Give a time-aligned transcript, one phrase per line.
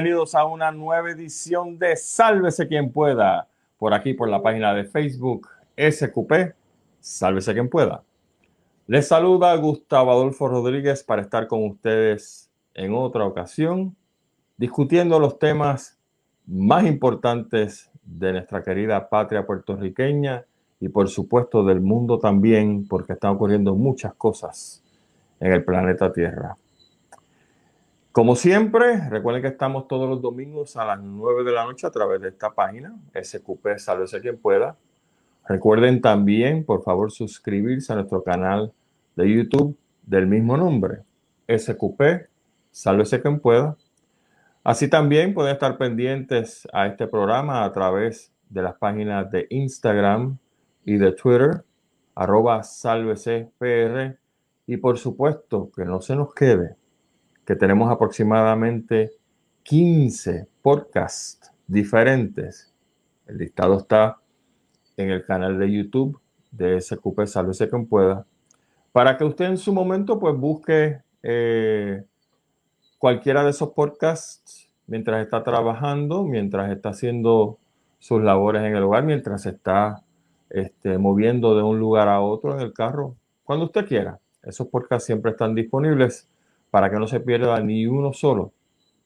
[0.00, 4.84] bienvenidos a una nueva edición de Sálvese quien pueda, por aquí por la página de
[4.84, 6.54] Facebook SQP,
[7.00, 8.04] Sálvese quien pueda.
[8.86, 13.96] Les saluda Gustavo Adolfo Rodríguez para estar con ustedes en otra ocasión,
[14.56, 15.98] discutiendo los temas
[16.46, 20.44] más importantes de nuestra querida patria puertorriqueña
[20.78, 24.80] y por supuesto del mundo también, porque están ocurriendo muchas cosas
[25.40, 26.56] en el planeta Tierra.
[28.18, 31.92] Como siempre, recuerden que estamos todos los domingos a las 9 de la noche a
[31.92, 34.76] través de esta página, SQP, sálvese quien pueda.
[35.46, 38.72] Recuerden también, por favor, suscribirse a nuestro canal
[39.14, 41.04] de YouTube del mismo nombre,
[41.46, 42.26] SQP,
[42.72, 43.76] sálvese quien pueda.
[44.64, 50.38] Así también pueden estar pendientes a este programa a través de las páginas de Instagram
[50.84, 51.62] y de Twitter,
[52.16, 53.52] arroba sálvese
[54.66, 56.74] Y por supuesto, que no se nos quede
[57.48, 59.10] que tenemos aproximadamente
[59.62, 62.74] 15 podcasts diferentes.
[63.26, 64.18] El listado está
[64.98, 68.26] en el canal de YouTube de SQP Sálvese quien pueda,
[68.92, 72.04] para que usted en su momento pues busque eh,
[72.98, 77.56] cualquiera de esos podcasts mientras está trabajando, mientras está haciendo
[77.98, 80.02] sus labores en el hogar, mientras está
[80.50, 84.18] este, moviendo de un lugar a otro en el carro, cuando usted quiera.
[84.42, 86.28] Esos podcasts siempre están disponibles
[86.70, 88.52] para que no se pierda ni uno solo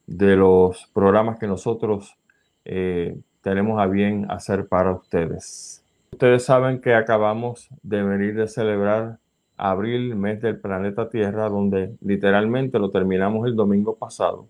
[0.07, 2.17] de los programas que nosotros
[2.65, 5.85] eh, tenemos a bien hacer para ustedes.
[6.13, 9.19] Ustedes saben que acabamos de venir de celebrar
[9.57, 14.47] abril, mes del planeta Tierra, donde literalmente lo terminamos el domingo pasado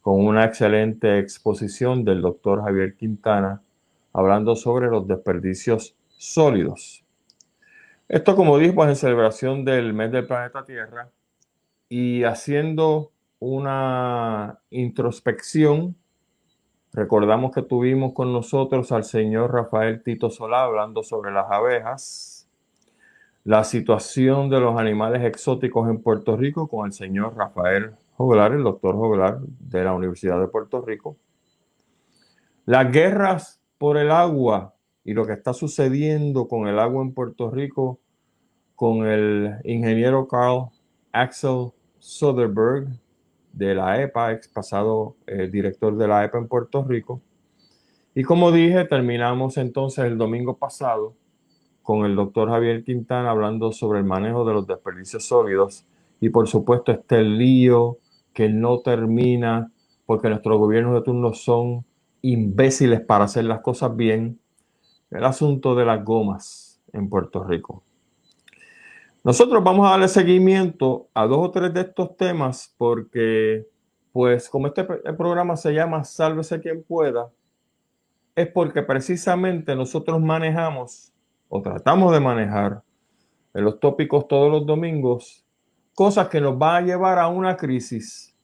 [0.00, 3.62] con una excelente exposición del doctor Javier Quintana
[4.12, 7.04] hablando sobre los desperdicios sólidos.
[8.08, 11.08] Esto, como dijimos, en celebración del mes del planeta Tierra,
[11.92, 15.96] y haciendo una introspección,
[16.92, 22.48] recordamos que tuvimos con nosotros al señor Rafael Tito Solá hablando sobre las abejas,
[23.42, 28.62] la situación de los animales exóticos en Puerto Rico con el señor Rafael Joglar, el
[28.62, 31.16] doctor Joglar de la Universidad de Puerto Rico,
[32.66, 37.50] las guerras por el agua y lo que está sucediendo con el agua en Puerto
[37.50, 37.98] Rico
[38.76, 40.68] con el ingeniero Carl
[41.10, 42.88] Axel Soderberg
[43.52, 47.20] de la EPA, ex pasado eh, director de la EPA en Puerto Rico.
[48.14, 51.14] Y como dije, terminamos entonces el domingo pasado
[51.82, 55.84] con el doctor Javier Quintana hablando sobre el manejo de los desperdicios sólidos
[56.20, 57.98] y por supuesto este lío
[58.32, 59.70] que no termina
[60.06, 61.84] porque nuestros gobiernos de turno son
[62.22, 64.38] imbéciles para hacer las cosas bien,
[65.10, 67.82] el asunto de las gomas en Puerto Rico.
[69.22, 73.66] Nosotros vamos a darle seguimiento a dos o tres de estos temas porque,
[74.12, 77.30] pues, como este programa se llama Sálvese quien pueda,
[78.34, 81.12] es porque precisamente nosotros manejamos
[81.50, 82.82] o tratamos de manejar
[83.52, 85.44] en los tópicos todos los domingos
[85.94, 88.34] cosas que nos van a llevar a una crisis.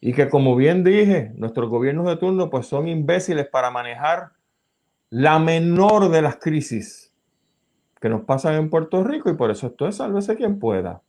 [0.00, 4.30] Y que como bien dije, nuestros gobiernos de turno pues son imbéciles para manejar
[5.10, 7.11] la menor de las crisis
[8.02, 11.02] que nos pasan en Puerto Rico y por eso esto es sálvese quien pueda.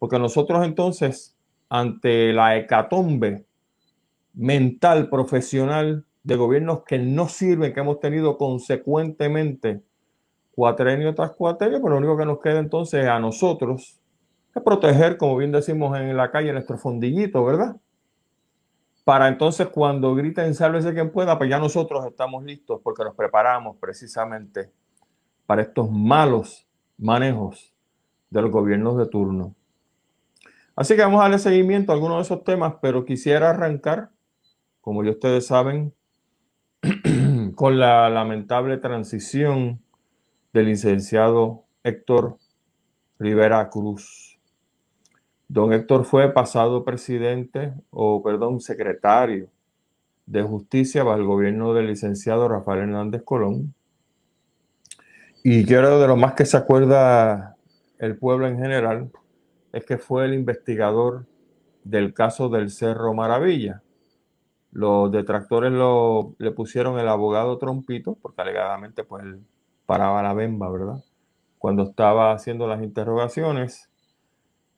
[0.00, 1.36] Porque nosotros entonces,
[1.68, 3.46] ante la hecatombe
[4.34, 9.82] mental, profesional de gobiernos que no sirven, que hemos tenido consecuentemente
[10.50, 14.00] cuatrenio tras cuatrenio, pero pues lo único que nos queda entonces a nosotros
[14.52, 17.76] es proteger, como bien decimos en la calle, nuestro fondillito, ¿verdad?
[19.04, 23.76] Para entonces cuando griten sálvese quien pueda, pues ya nosotros estamos listos porque nos preparamos
[23.76, 24.72] precisamente
[25.46, 26.66] para estos malos
[26.98, 27.74] manejos
[28.30, 29.54] de los gobiernos de turno.
[30.74, 34.10] Así que vamos a darle seguimiento a algunos de esos temas, pero quisiera arrancar,
[34.80, 35.92] como ya ustedes saben,
[37.54, 39.82] con la lamentable transición
[40.52, 42.38] del licenciado Héctor
[43.18, 44.38] Rivera Cruz.
[45.48, 49.48] Don Héctor fue pasado presidente, o perdón, secretario
[50.26, 53.74] de justicia bajo el gobierno del licenciado Rafael Hernández Colón.
[55.44, 57.56] Y creo de lo más que se acuerda
[57.98, 59.10] el pueblo en general
[59.72, 61.26] es que fue el investigador
[61.82, 63.82] del caso del Cerro Maravilla.
[64.70, 69.40] Los detractores lo, le pusieron el abogado Trompito, porque alegadamente pues él
[69.84, 71.02] paraba la bemba, ¿verdad?
[71.58, 73.90] Cuando estaba haciendo las interrogaciones.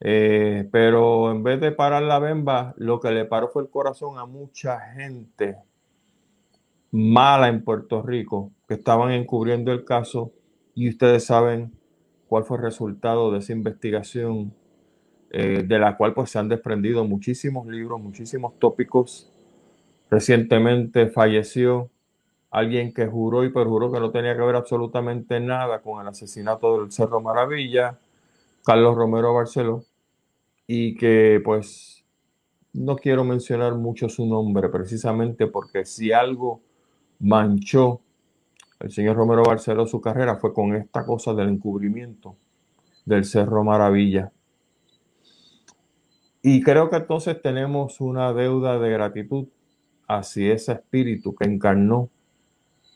[0.01, 4.19] Eh, pero en vez de parar la bemba, lo que le paró fue el corazón
[4.19, 5.59] a mucha gente
[6.91, 10.33] mala en Puerto Rico que estaban encubriendo el caso
[10.75, 11.73] y ustedes saben
[12.29, 14.53] cuál fue el resultado de esa investigación,
[15.31, 19.31] eh, de la cual pues se han desprendido muchísimos libros, muchísimos tópicos.
[20.11, 21.91] Recientemente falleció
[22.51, 26.79] alguien que juró y perjuró que no tenía que ver absolutamente nada con el asesinato
[26.79, 27.99] del Cerro Maravilla,
[28.65, 29.85] Carlos Romero Barceló,
[30.67, 32.05] y que pues
[32.73, 36.61] no quiero mencionar mucho su nombre precisamente porque si algo
[37.19, 38.01] manchó
[38.85, 42.37] el señor Romero Barceló su carrera fue con esta cosa del encubrimiento
[43.07, 44.31] del Cerro Maravilla.
[46.43, 49.49] Y creo que entonces tenemos una deuda de gratitud
[50.07, 52.11] hacia ese espíritu que encarnó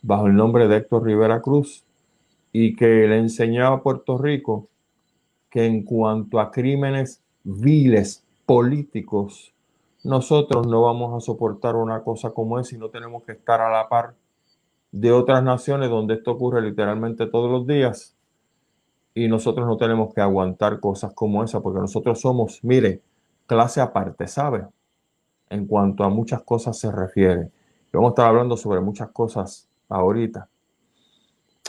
[0.03, 1.87] bajo el nombre de Héctor Rivera Cruz
[2.53, 4.69] y que le enseñaba a Puerto Rico
[5.49, 9.55] que en cuanto a crímenes viles políticos,
[10.05, 13.71] nosotros no vamos a soportar una cosa como esa y no tenemos que estar a
[13.71, 14.18] la par
[14.91, 18.17] de otras naciones donde esto ocurre literalmente todos los días
[19.15, 23.03] y nosotros no tenemos que aguantar cosas como esa porque nosotros somos, mire,
[23.47, 24.67] clase aparte, ¿sabe?
[25.51, 27.51] En cuanto a muchas cosas se refiere.
[27.93, 30.49] Vamos a estar hablando sobre muchas cosas ahorita.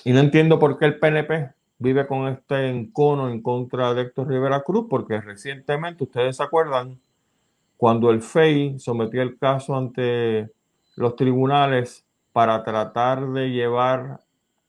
[0.04, 4.27] Y no entiendo por qué el PNP vive con este encono en contra de Héctor
[4.27, 7.00] Rivera Cruz, porque recientemente, ustedes se acuerdan,
[7.77, 10.51] cuando el FEI sometió el caso ante
[10.98, 14.21] los tribunales para tratar de llevar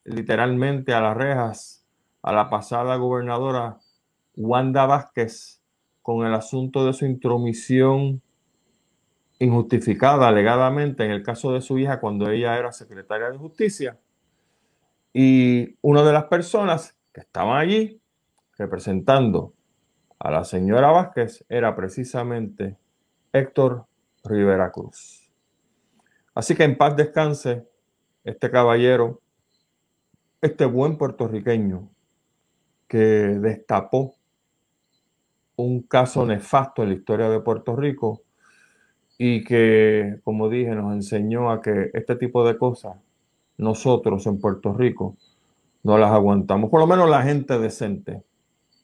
[0.04, 1.86] literalmente a las rejas
[2.22, 3.78] a la pasada gobernadora
[4.36, 5.60] Wanda Vázquez
[6.02, 8.22] con el asunto de su intromisión
[9.38, 13.98] injustificada alegadamente en el caso de su hija cuando ella era secretaria de justicia.
[15.12, 18.00] Y una de las personas que estaban allí
[18.56, 19.54] representando
[20.18, 22.76] a la señora Vázquez era precisamente
[23.32, 23.86] Héctor
[24.24, 25.19] Rivera Cruz.
[26.34, 27.66] Así que en paz descanse
[28.24, 29.20] este caballero,
[30.40, 31.88] este buen puertorriqueño
[32.86, 34.14] que destapó
[35.56, 38.22] un caso nefasto en la historia de Puerto Rico
[39.18, 42.96] y que, como dije, nos enseñó a que este tipo de cosas
[43.58, 45.16] nosotros en Puerto Rico
[45.82, 48.22] no las aguantamos, por lo menos la gente decente.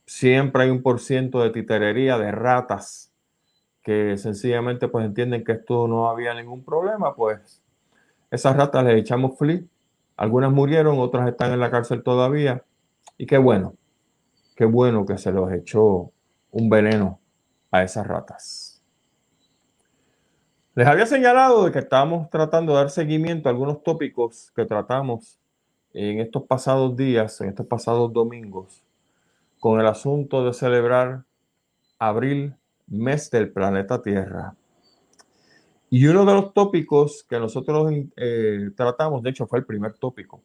[0.05, 3.13] Siempre hay un por ciento de titerería, de ratas,
[3.87, 7.63] que sencillamente pues entienden que esto no había ningún problema, pues
[8.33, 9.71] esas ratas les echamos flip.
[10.17, 12.65] Algunas murieron, otras están en la cárcel todavía.
[13.17, 13.77] Y qué bueno,
[14.57, 16.11] qué bueno que se los echó
[16.51, 17.21] un veneno
[17.71, 18.83] a esas ratas.
[20.75, 25.39] Les había señalado de que estábamos tratando de dar seguimiento a algunos tópicos que tratamos
[25.95, 28.83] en estos pasados días, en estos pasados domingos,
[29.61, 31.23] con el asunto de celebrar
[32.01, 32.57] abril
[32.89, 34.55] mes del planeta Tierra.
[35.89, 40.43] Y uno de los tópicos que nosotros eh, tratamos, de hecho fue el primer tópico,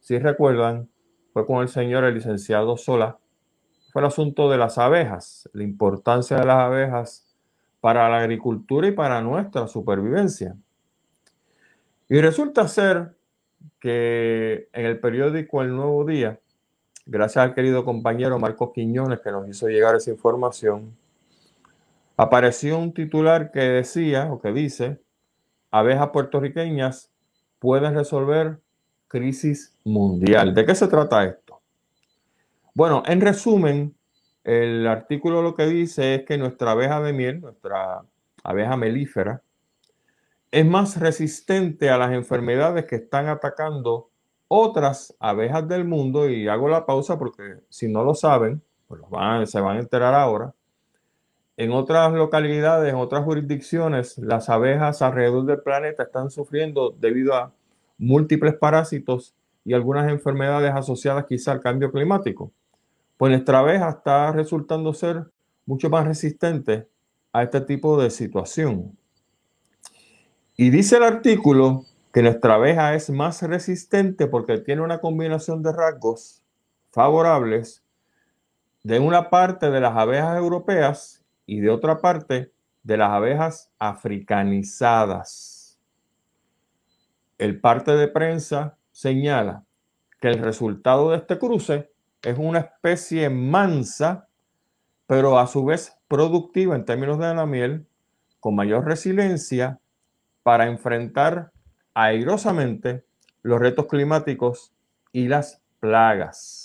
[0.00, 0.88] si recuerdan,
[1.32, 3.18] fue con el señor, el licenciado Sola,
[3.92, 7.32] fue el asunto de las abejas, la importancia de las abejas
[7.80, 10.56] para la agricultura y para nuestra supervivencia.
[12.08, 13.14] Y resulta ser
[13.78, 16.40] que en el periódico El Nuevo Día,
[17.06, 20.96] gracias al querido compañero Marcos Quiñones que nos hizo llegar esa información,
[22.16, 25.00] apareció un titular que decía o que dice,
[25.70, 27.10] abejas puertorriqueñas
[27.58, 28.60] pueden resolver
[29.08, 30.54] crisis mundial.
[30.54, 31.60] ¿De qué se trata esto?
[32.74, 33.94] Bueno, en resumen,
[34.44, 38.02] el artículo lo que dice es que nuestra abeja de miel, nuestra
[38.42, 39.42] abeja melífera,
[40.50, 44.10] es más resistente a las enfermedades que están atacando
[44.48, 46.28] otras abejas del mundo.
[46.28, 49.00] Y hago la pausa porque si no lo saben, pues
[49.50, 50.52] se van a enterar ahora.
[51.56, 57.52] En otras localidades, en otras jurisdicciones, las abejas alrededor del planeta están sufriendo debido a
[57.98, 62.52] múltiples parásitos y algunas enfermedades asociadas quizá al cambio climático.
[63.18, 65.26] Pues nuestra abeja está resultando ser
[65.66, 66.88] mucho más resistente
[67.32, 68.96] a este tipo de situación.
[70.56, 75.72] Y dice el artículo que nuestra abeja es más resistente porque tiene una combinación de
[75.72, 76.42] rasgos
[76.90, 77.82] favorables
[78.82, 85.78] de una parte de las abejas europeas y de otra parte de las abejas africanizadas.
[87.38, 89.64] El parte de prensa señala
[90.20, 91.90] que el resultado de este cruce
[92.22, 94.28] es una especie mansa,
[95.06, 97.86] pero a su vez productiva en términos de la miel,
[98.38, 99.80] con mayor resiliencia
[100.42, 101.52] para enfrentar
[101.94, 103.04] airosamente
[103.42, 104.72] los retos climáticos
[105.12, 106.61] y las plagas.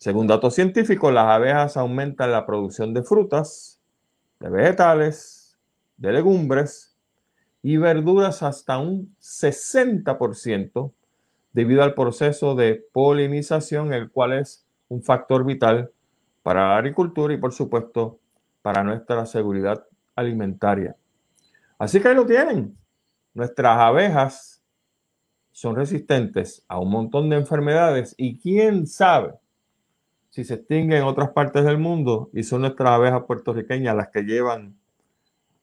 [0.00, 3.82] Según datos científicos, las abejas aumentan la producción de frutas,
[4.38, 5.58] de vegetales,
[5.98, 6.96] de legumbres
[7.62, 10.90] y verduras hasta un 60%
[11.52, 15.92] debido al proceso de polinización, el cual es un factor vital
[16.42, 18.20] para la agricultura y por supuesto
[18.62, 19.84] para nuestra seguridad
[20.16, 20.96] alimentaria.
[21.78, 22.74] Así que ahí lo tienen.
[23.34, 24.62] nuestras abejas
[25.52, 29.39] son resistentes a un montón de enfermedades y quién sabe
[30.30, 34.22] si se extinguen en otras partes del mundo y son nuestras abejas puertorriqueñas las que
[34.22, 34.76] llevan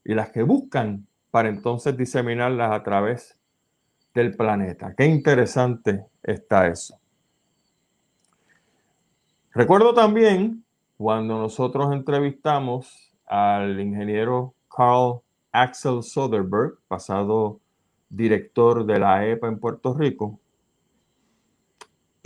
[0.03, 3.37] y las que buscan para entonces diseminarlas a través
[4.13, 4.93] del planeta.
[4.95, 6.99] Qué interesante está eso.
[9.53, 10.63] Recuerdo también
[10.97, 15.21] cuando nosotros entrevistamos al ingeniero Carl
[15.51, 17.59] Axel Soderberg, pasado
[18.09, 20.39] director de la EPA en Puerto Rico.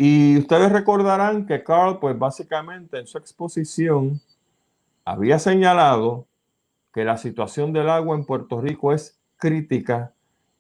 [0.03, 4.19] Y ustedes recordarán que Carl, pues básicamente en su exposición,
[5.05, 6.25] había señalado
[6.91, 10.11] que la situación del agua en Puerto Rico es crítica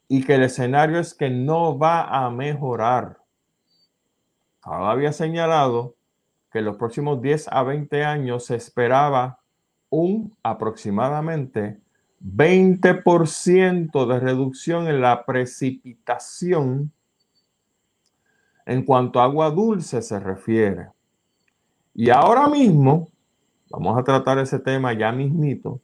[0.07, 3.17] y que el escenario es que no va a mejorar.
[4.59, 5.95] Carl había señalado
[6.51, 9.39] que en los próximos 10 a 20 años se esperaba
[9.89, 11.81] un aproximadamente
[12.23, 16.91] 20% de reducción en la precipitación
[18.65, 20.89] en cuanto a agua dulce se refiere.
[21.93, 23.09] Y ahora mismo,
[23.69, 25.81] vamos a tratar ese tema ya mismito,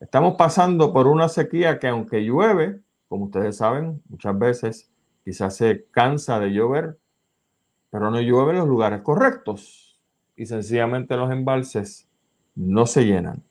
[0.00, 4.90] estamos pasando por una sequía que aunque llueve, como ustedes saben, muchas veces
[5.24, 6.98] quizás se cansa de llover,
[7.90, 10.00] pero no llueve en los lugares correctos
[10.36, 12.08] y sencillamente los embalses
[12.54, 13.42] no se llenan.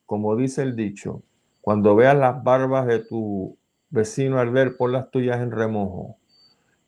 [0.07, 1.25] como dice el dicho,
[1.61, 3.59] cuando veas las barbas de tu
[3.91, 6.19] vecino al ver por las tuyas en remojo,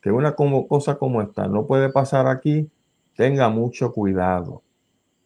[0.01, 2.71] que una cosa como esta no puede pasar aquí,
[3.17, 4.64] tenga mucho cuidado.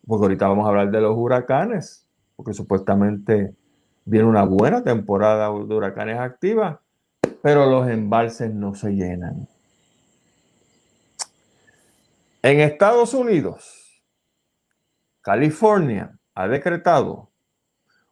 [0.09, 3.55] Porque ahorita vamos a hablar de los huracanes, porque supuestamente
[4.07, 6.81] viene una buena temporada de huracanes activa,
[7.43, 9.47] pero los embalses no se llenan.
[12.43, 14.03] En Estados Unidos,
[15.21, 17.31] California ha decretado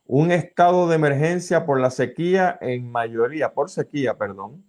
[0.05, 4.65] un estado de emergencia por la sequía en mayoría, por sequía, perdón,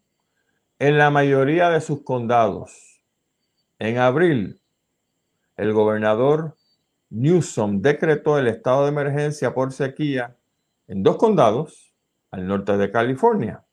[0.79, 3.01] en la mayoría de sus condados.
[3.79, 4.61] En abril,
[5.57, 6.56] el gobernador
[7.09, 10.35] Newsom decretó el estado de emergencia por sequía
[10.87, 11.93] en dos condados
[12.31, 13.63] al norte de California.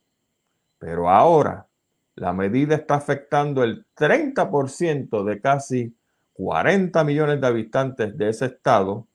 [0.78, 1.66] Pero ahora
[2.14, 5.96] la medida está afectando el 30% de casi
[6.34, 9.06] 40 millones de habitantes de ese estado,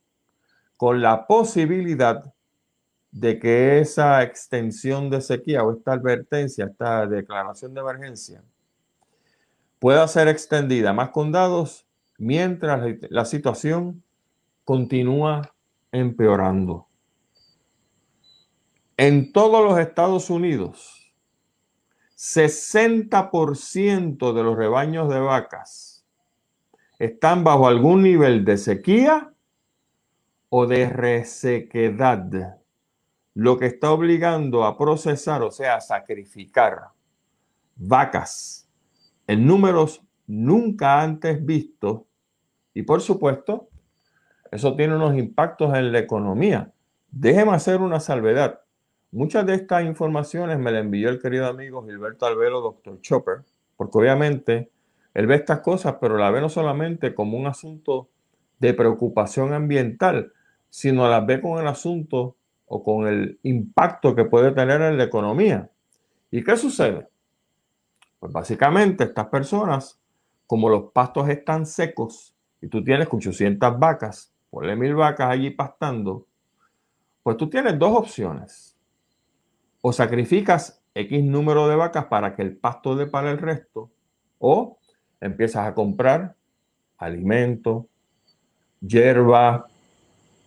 [0.76, 2.32] con la posibilidad
[3.10, 8.42] de que esa extensión de sequía o esta advertencia, esta declaración de emergencia,
[9.78, 11.86] pueda ser extendida a más condados
[12.18, 14.02] mientras la situación
[14.70, 15.42] continúa
[15.90, 16.86] empeorando.
[18.96, 21.12] En todos los Estados Unidos,
[22.16, 26.06] 60% de los rebaños de vacas
[27.00, 29.32] están bajo algún nivel de sequía
[30.50, 32.60] o de resequedad
[33.34, 36.90] lo que está obligando a procesar, o sea, a sacrificar
[37.74, 38.68] vacas
[39.26, 42.02] en números nunca antes vistos.
[42.72, 43.69] Y por supuesto,
[44.50, 46.72] eso tiene unos impactos en la economía.
[47.10, 48.60] Déjeme hacer una salvedad.
[49.12, 53.42] Muchas de estas informaciones me las envió el querido amigo Gilberto Albelo, doctor Chopper,
[53.76, 54.70] porque obviamente
[55.14, 58.08] él ve estas cosas, pero la ve no solamente como un asunto
[58.58, 60.32] de preocupación ambiental,
[60.68, 65.04] sino las ve con el asunto o con el impacto que puede tener en la
[65.04, 65.70] economía.
[66.30, 67.08] ¿Y qué sucede?
[68.20, 70.00] Pues básicamente estas personas,
[70.46, 76.26] como los pastos están secos y tú tienes 800 vacas, ponle mil vacas allí pastando,
[77.22, 78.76] pues tú tienes dos opciones.
[79.80, 83.90] O sacrificas X número de vacas para que el pasto dé para el resto,
[84.38, 84.78] o
[85.20, 86.34] empiezas a comprar
[86.98, 87.86] alimento,
[88.80, 89.66] hierba,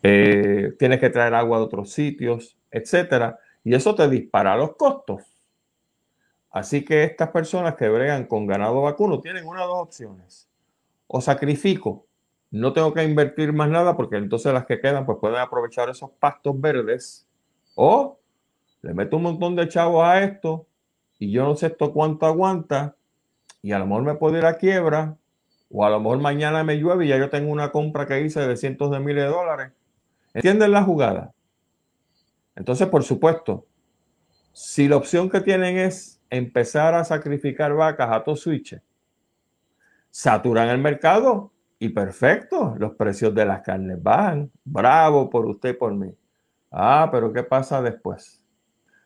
[0.01, 5.23] eh, tienes que traer agua de otros sitios, etcétera, y eso te dispara los costos.
[6.51, 10.49] Así que estas personas que bregan con ganado vacuno tienen una de dos opciones.
[11.07, 12.05] O sacrifico,
[12.53, 16.11] no tengo que invertir más nada porque entonces las que quedan pues pueden aprovechar esos
[16.11, 17.27] pastos verdes.
[17.73, 18.19] O
[18.83, 20.67] le meto un montón de chavos a esto
[21.17, 22.95] y yo no sé esto cuánto aguanta
[23.63, 25.17] y a lo mejor me puedo ir a quiebra
[25.71, 28.41] o a lo mejor mañana me llueve y ya yo tengo una compra que hice
[28.41, 29.71] de cientos de miles de dólares.
[30.35, 31.33] ¿Entienden la jugada?
[32.55, 33.65] Entonces, por supuesto,
[34.51, 38.79] si la opción que tienen es empezar a sacrificar vacas a todo switch,
[40.11, 41.52] saturan el mercado
[41.83, 44.49] y perfecto, los precios de las carnes bajan.
[44.63, 46.15] Bravo por usted y por mí.
[46.71, 48.41] Ah, pero ¿qué pasa después?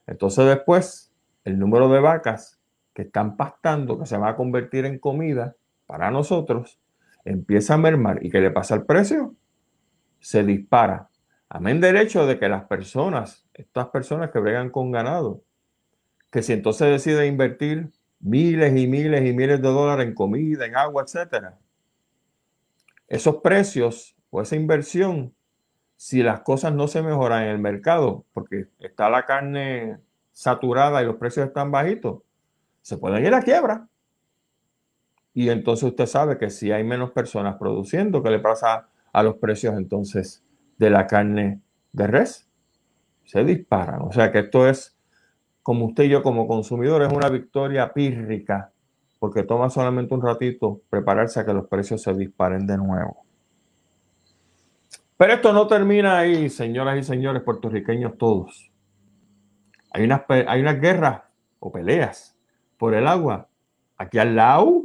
[0.05, 1.11] Entonces después,
[1.43, 2.61] el número de vacas
[2.93, 5.55] que están pastando, que se va a convertir en comida
[5.87, 6.79] para nosotros,
[7.25, 8.23] empieza a mermar.
[8.23, 9.33] ¿Y qué le pasa al precio?
[10.19, 11.09] Se dispara.
[11.49, 15.41] Amén derecho de que las personas, estas personas que bregan con ganado,
[16.31, 20.75] que si entonces decide invertir miles y miles y miles de dólares en comida, en
[20.75, 21.57] agua, etcétera,
[23.07, 25.33] esos precios o esa inversión,
[25.95, 29.99] si las cosas no se mejoran en el mercado, porque está la carne
[30.31, 32.21] saturada y los precios están bajitos,
[32.81, 33.87] se pueden ir a quiebra.
[35.33, 39.35] Y entonces usted sabe que si hay menos personas produciendo, ¿qué le pasa a los
[39.35, 40.43] precios entonces
[40.77, 42.47] de la carne de res?
[43.23, 44.01] Se disparan.
[44.01, 44.97] O sea que esto es
[45.61, 48.71] como usted y yo como consumidores, es una victoria pírrica,
[49.19, 53.25] porque toma solamente un ratito prepararse a que los precios se disparen de nuevo.
[55.17, 58.71] Pero esto no termina ahí, señoras y señores puertorriqueños todos.
[59.91, 61.23] Hay unas, hay unas guerras
[61.59, 62.35] o peleas
[62.77, 63.47] por el agua
[63.97, 64.83] aquí al lado,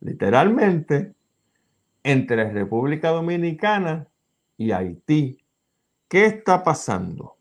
[0.00, 1.14] literalmente,
[2.02, 4.06] entre República Dominicana
[4.58, 5.38] y Haití.
[6.08, 7.36] ¿Qué está pasando?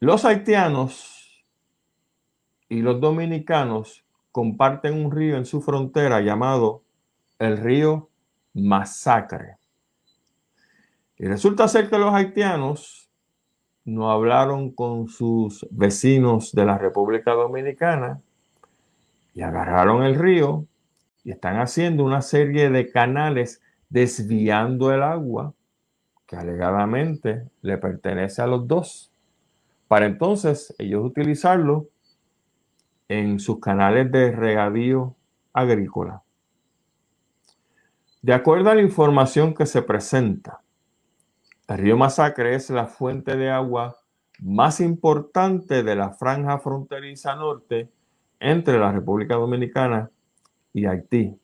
[0.00, 1.21] Los haitianos
[2.72, 6.82] y los dominicanos comparten un río en su frontera llamado
[7.38, 8.08] el río
[8.54, 9.58] Masacre.
[11.18, 13.10] Y resulta ser que los haitianos
[13.84, 18.22] no hablaron con sus vecinos de la República Dominicana
[19.34, 20.64] y agarraron el río
[21.24, 25.52] y están haciendo una serie de canales desviando el agua
[26.24, 29.12] que alegadamente le pertenece a los dos
[29.88, 31.91] para entonces ellos utilizarlo
[33.08, 35.14] en sus canales de regadío
[35.52, 36.22] agrícola.
[38.20, 40.60] De acuerdo a la información que se presenta,
[41.68, 43.96] el río Masacre es la fuente de agua
[44.40, 47.90] más importante de la franja fronteriza norte
[48.40, 50.10] entre la República Dominicana
[50.72, 51.36] y Haití.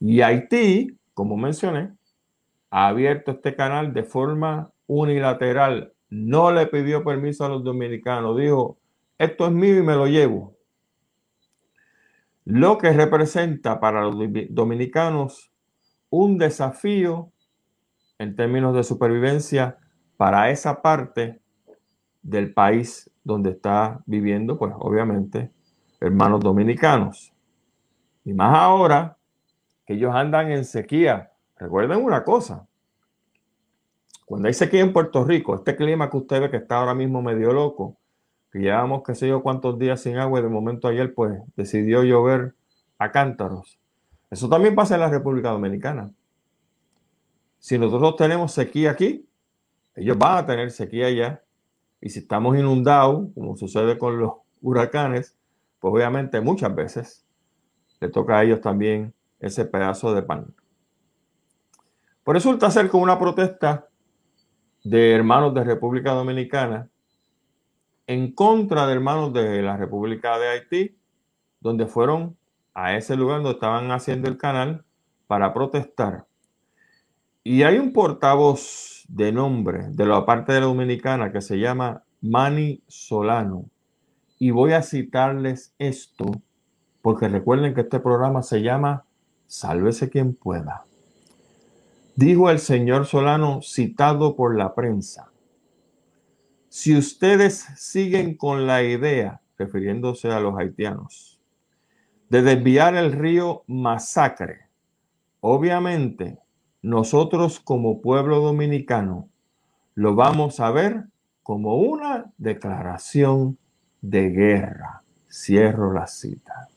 [0.00, 1.92] Y Haití, como mencioné,
[2.70, 8.78] ha abierto este canal de forma unilateral no le pidió permiso a los dominicanos, dijo,
[9.20, 10.56] esto es mío y me lo llevo.
[12.46, 14.16] Lo que representa para los
[14.48, 15.52] dominicanos
[16.08, 17.30] un desafío
[18.18, 19.76] en términos de supervivencia
[20.16, 21.42] para esa parte
[22.22, 25.52] del país donde está viviendo, pues obviamente,
[26.00, 27.34] hermanos dominicanos.
[28.24, 29.18] Y más ahora
[29.86, 31.30] que ellos andan en sequía.
[31.56, 32.66] Recuerden una cosa,
[34.24, 37.20] cuando hay sequía en Puerto Rico, este clima que usted ve que está ahora mismo
[37.20, 37.99] medio loco,
[38.50, 42.02] que llevamos qué sé yo cuántos días sin agua y de momento ayer pues decidió
[42.02, 42.54] llover
[42.98, 43.78] a cántaros.
[44.30, 46.10] Eso también pasa en la República Dominicana.
[47.58, 49.26] Si nosotros tenemos sequía aquí,
[49.94, 51.42] ellos van a tener sequía allá.
[52.00, 54.32] Y si estamos inundados, como sucede con los
[54.62, 55.36] huracanes,
[55.78, 57.26] pues obviamente muchas veces
[58.00, 60.54] le toca a ellos también ese pedazo de pan.
[62.24, 63.88] Por eso resulta ser como una protesta
[64.84, 66.88] de hermanos de República Dominicana
[68.06, 70.96] en contra de hermanos de la República de Haití,
[71.60, 72.36] donde fueron
[72.74, 74.84] a ese lugar donde estaban haciendo el canal
[75.26, 76.26] para protestar.
[77.42, 82.02] Y hay un portavoz de nombre de la parte de la dominicana que se llama
[82.20, 83.64] Manny Solano.
[84.38, 86.26] Y voy a citarles esto
[87.02, 89.04] porque recuerden que este programa se llama
[89.46, 90.84] Sálvese quien pueda.
[92.14, 95.29] Dijo el señor Solano citado por la prensa.
[96.72, 101.40] Si ustedes siguen con la idea, refiriéndose a los haitianos,
[102.28, 104.68] de desviar el río Masacre,
[105.40, 106.38] obviamente
[106.80, 109.28] nosotros como pueblo dominicano
[109.96, 111.06] lo vamos a ver
[111.42, 113.58] como una declaración
[114.00, 115.02] de guerra.
[115.28, 116.68] Cierro la cita.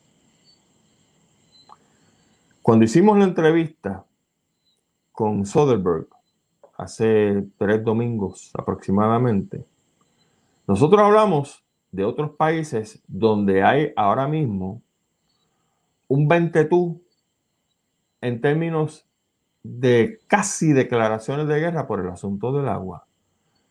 [2.62, 4.04] Cuando hicimos la entrevista
[5.12, 6.08] con Soderbergh
[6.76, 9.64] hace tres domingos aproximadamente,
[10.66, 14.82] nosotros hablamos de otros países donde hay ahora mismo
[16.08, 17.02] un ventetú
[18.20, 19.06] en términos
[19.62, 23.06] de casi declaraciones de guerra por el asunto del agua.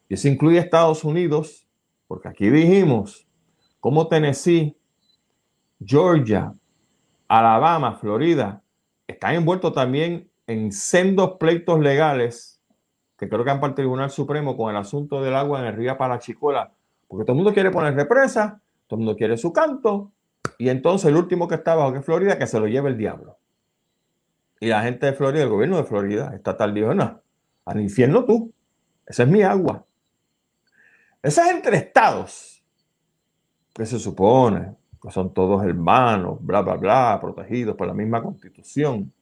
[0.10, 1.68] Y eso incluye Estados Unidos,
[2.08, 3.28] porque aquí dijimos
[3.80, 4.78] como Tennessee,
[5.84, 6.54] Georgia,
[7.28, 8.64] Alabama, Florida,
[9.08, 12.54] están envueltos también en sendos pleitos legales
[13.18, 15.76] que creo que han para el Tribunal Supremo con el asunto del agua en el
[15.76, 16.74] río Parachicola,
[17.13, 20.13] porque todo el mundo quiere poner represa, todo el mundo quiere su canto,
[20.58, 22.97] y entonces el último que está bajo que es Florida, que se lo lleve el
[22.97, 23.38] diablo.
[24.60, 27.21] Y la gente de Florida, el gobierno de Florida, estatal dijo, no,
[27.65, 28.52] al infierno tú,
[29.06, 29.86] esa es mi agua.
[31.21, 32.63] Esas entre estados,
[33.76, 39.13] que se supone que son todos hermanos, bla, bla, bla, protegidos por la misma constitución.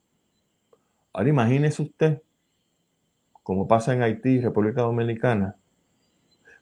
[1.12, 2.21] Ahora imagínese usted
[3.43, 5.58] cómo pasa en Haití, República Dominicana,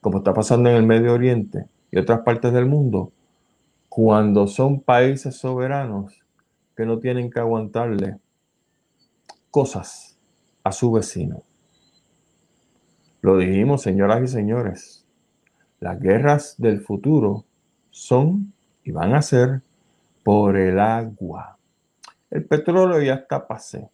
[0.02, 3.12] como está pasando en el Medio Oriente y otras partes del mundo,
[3.90, 6.24] cuando son países soberanos
[6.76, 8.18] que no tienen que aguantarle
[9.52, 10.18] cosas
[10.64, 11.44] a su vecino.
[13.22, 15.06] Lo dijimos, señoras y señores,
[15.80, 17.46] las guerras del futuro
[17.90, 19.62] son y van a ser
[20.24, 21.58] por el agua.
[22.30, 23.90] El petróleo ya está pasé.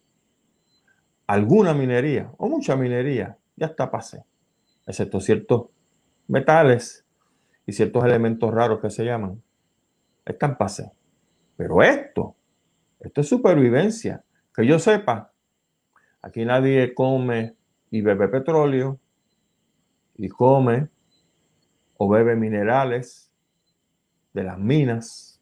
[1.26, 4.22] Alguna minería o mucha minería ya está pasé,
[4.86, 5.66] excepto ciertos
[6.28, 7.06] metales
[7.66, 9.42] y ciertos elementos raros que se llaman.
[10.24, 10.92] Están pasé.
[11.56, 12.36] Pero esto,
[13.00, 14.22] esto es supervivencia.
[14.54, 15.32] Que yo sepa,
[16.22, 17.56] aquí nadie come
[17.90, 18.98] y bebe petróleo
[20.16, 20.88] y come
[21.98, 23.30] o bebe minerales
[24.32, 25.40] de las minas.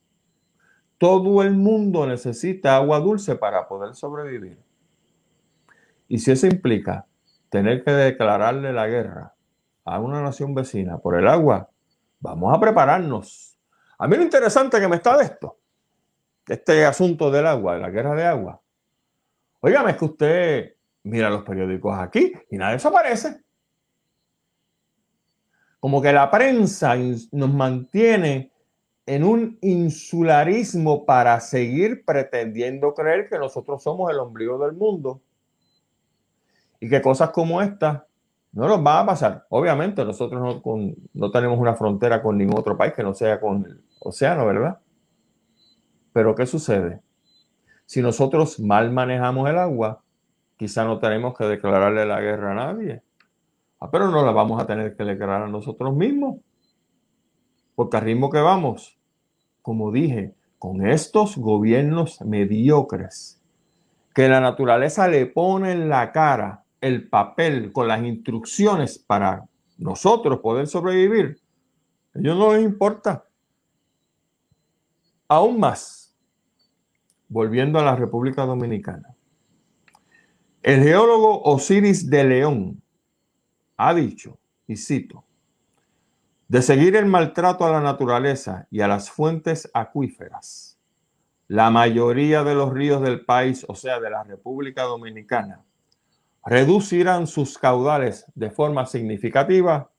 [0.99, 4.59] Todo el mundo necesita agua dulce para poder sobrevivir.
[6.09, 7.07] Y si eso implica
[7.51, 9.34] tener que declararle la guerra
[9.85, 11.69] a una nación vecina por el agua,
[12.21, 13.59] vamos a prepararnos.
[13.99, 15.59] A mí lo interesante que me está de esto,
[16.49, 18.61] este asunto del agua, de la guerra de agua.
[19.61, 23.43] Óigame, es que usted mira los periódicos aquí y nada desaparece.
[25.81, 26.95] Como que la prensa
[27.33, 28.53] nos mantiene
[29.07, 35.21] en un insularismo para seguir pretendiendo creer que nosotros somos el ombligo del mundo
[36.81, 38.07] y que cosas como esta
[38.55, 39.47] no nos van a pasar.
[39.51, 43.65] Obviamente nosotros no, no tenemos una frontera con ningún otro país que no sea con
[43.65, 44.79] el océano, ¿verdad?
[46.13, 47.01] Pero ¿qué sucede?
[47.85, 50.03] Si nosotros mal manejamos el agua,
[50.57, 53.03] quizá no tenemos que declararle la guerra a nadie.
[53.81, 56.39] Ah, pero no la vamos a tener que declarar a nosotros mismos.
[57.75, 58.97] Porque al ritmo que vamos,
[59.63, 63.43] como dije, con estos gobiernos mediocres,
[64.15, 70.41] que la naturaleza le pone en la cara el papel con las instrucciones para nosotros
[70.41, 71.41] poder sobrevivir,
[72.13, 73.25] ellos no les importa.
[75.27, 76.15] Aún más,
[77.27, 79.17] volviendo a la República Dominicana,
[80.63, 82.83] el geólogo Osiris de León
[83.79, 85.25] ha dicho, y cito,
[86.49, 90.79] de seguir el maltrato a la naturaleza y a las fuentes acuíferas.
[91.49, 95.65] La mayoría de los ríos del país, o sea, de la República Dominicana,
[96.45, 99.91] reducirán sus caudales de forma significativa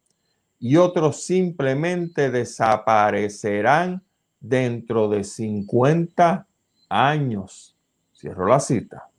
[0.59, 4.03] y otros simplemente desaparecerán
[4.39, 6.47] dentro de 50
[6.89, 7.75] años.
[8.13, 9.09] Cierro la cita.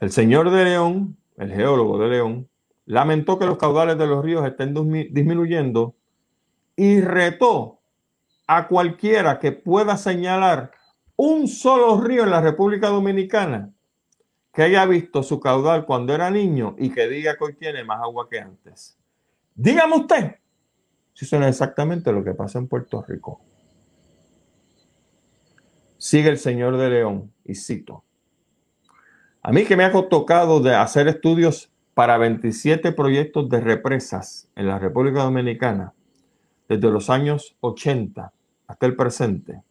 [0.00, 2.48] El señor de León, el geólogo de León,
[2.86, 4.74] lamentó que los caudales de los ríos estén
[5.12, 5.94] disminuyendo
[6.76, 7.80] y retó
[8.46, 10.72] a cualquiera que pueda señalar
[11.16, 13.72] un solo río en la República Dominicana
[14.52, 18.00] que haya visto su caudal cuando era niño y que diga que hoy tiene más
[18.02, 18.98] agua que antes.
[19.54, 20.36] Dígame usted
[21.14, 23.40] si eso es exactamente lo que pasa en Puerto Rico.
[25.98, 28.04] Sigue el señor de León y cito.
[29.42, 34.66] A mí que me ha tocado de hacer estudios para 27 proyectos de represas en
[34.66, 35.92] la República Dominicana
[36.68, 38.32] desde los años 80
[38.66, 39.62] hasta el presente.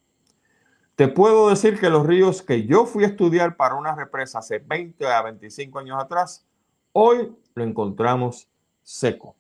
[0.96, 4.60] Te puedo decir que los ríos que yo fui a estudiar para una represa hace
[4.60, 6.46] 20 a 25 años atrás,
[6.92, 8.48] hoy lo encontramos
[8.84, 9.36] seco.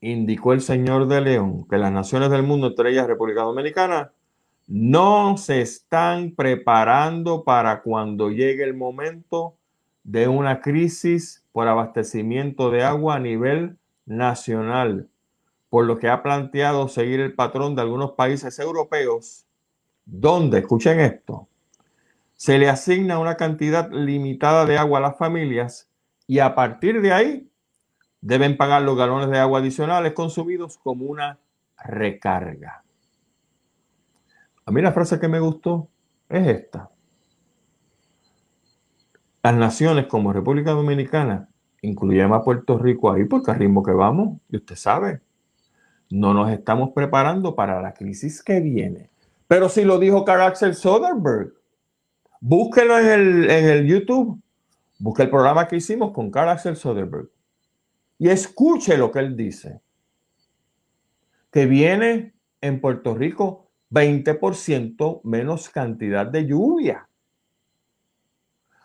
[0.00, 4.12] Indicó el señor de León que las naciones del mundo, entre ellas República Dominicana,
[4.66, 9.56] no se están preparando para cuando llegue el momento
[10.04, 15.08] de una crisis por abastecimiento de agua a nivel nacional,
[15.68, 19.46] por lo que ha planteado seguir el patrón de algunos países europeos,
[20.10, 21.48] donde, escuchen esto,
[22.34, 25.88] se le asigna una cantidad limitada de agua a las familias
[26.26, 27.50] y a partir de ahí
[28.20, 31.38] deben pagar los galones de agua adicionales consumidos como una
[31.84, 32.82] recarga.
[34.64, 35.88] A mí la frase que me gustó
[36.28, 36.90] es esta.
[39.42, 41.48] Las naciones como República Dominicana,
[41.82, 45.22] incluyendo a Puerto Rico ahí, porque al ritmo que vamos, y usted sabe,
[46.10, 49.10] no nos estamos preparando para la crisis que viene.
[49.50, 51.52] Pero si lo dijo Carl Axel Soderbergh,
[52.40, 54.40] búsquelo en el, en el YouTube,
[55.00, 57.28] busque el programa que hicimos con Carl Axel Soderbergh
[58.16, 59.80] y escuche lo que él dice.
[61.50, 67.08] Que viene en Puerto Rico 20% menos cantidad de lluvia.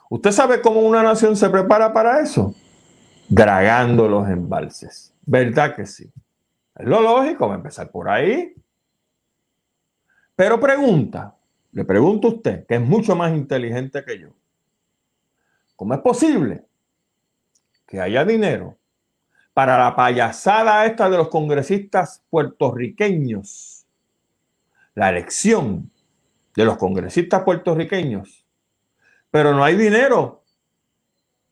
[0.09, 2.55] ¿Usted sabe cómo una nación se prepara para eso?
[3.29, 5.13] Dragando los embalses.
[5.27, 6.11] ¿Verdad que sí?
[6.75, 8.55] Es lo lógico, va a empezar por ahí.
[10.35, 11.35] Pero pregunta,
[11.71, 14.29] le pregunto a usted, que es mucho más inteligente que yo.
[15.75, 16.65] ¿Cómo es posible
[17.85, 18.77] que haya dinero
[19.53, 23.85] para la payasada esta de los congresistas puertorriqueños
[24.95, 25.91] la elección
[26.55, 28.45] de los congresistas puertorriqueños,
[29.29, 30.43] pero no hay dinero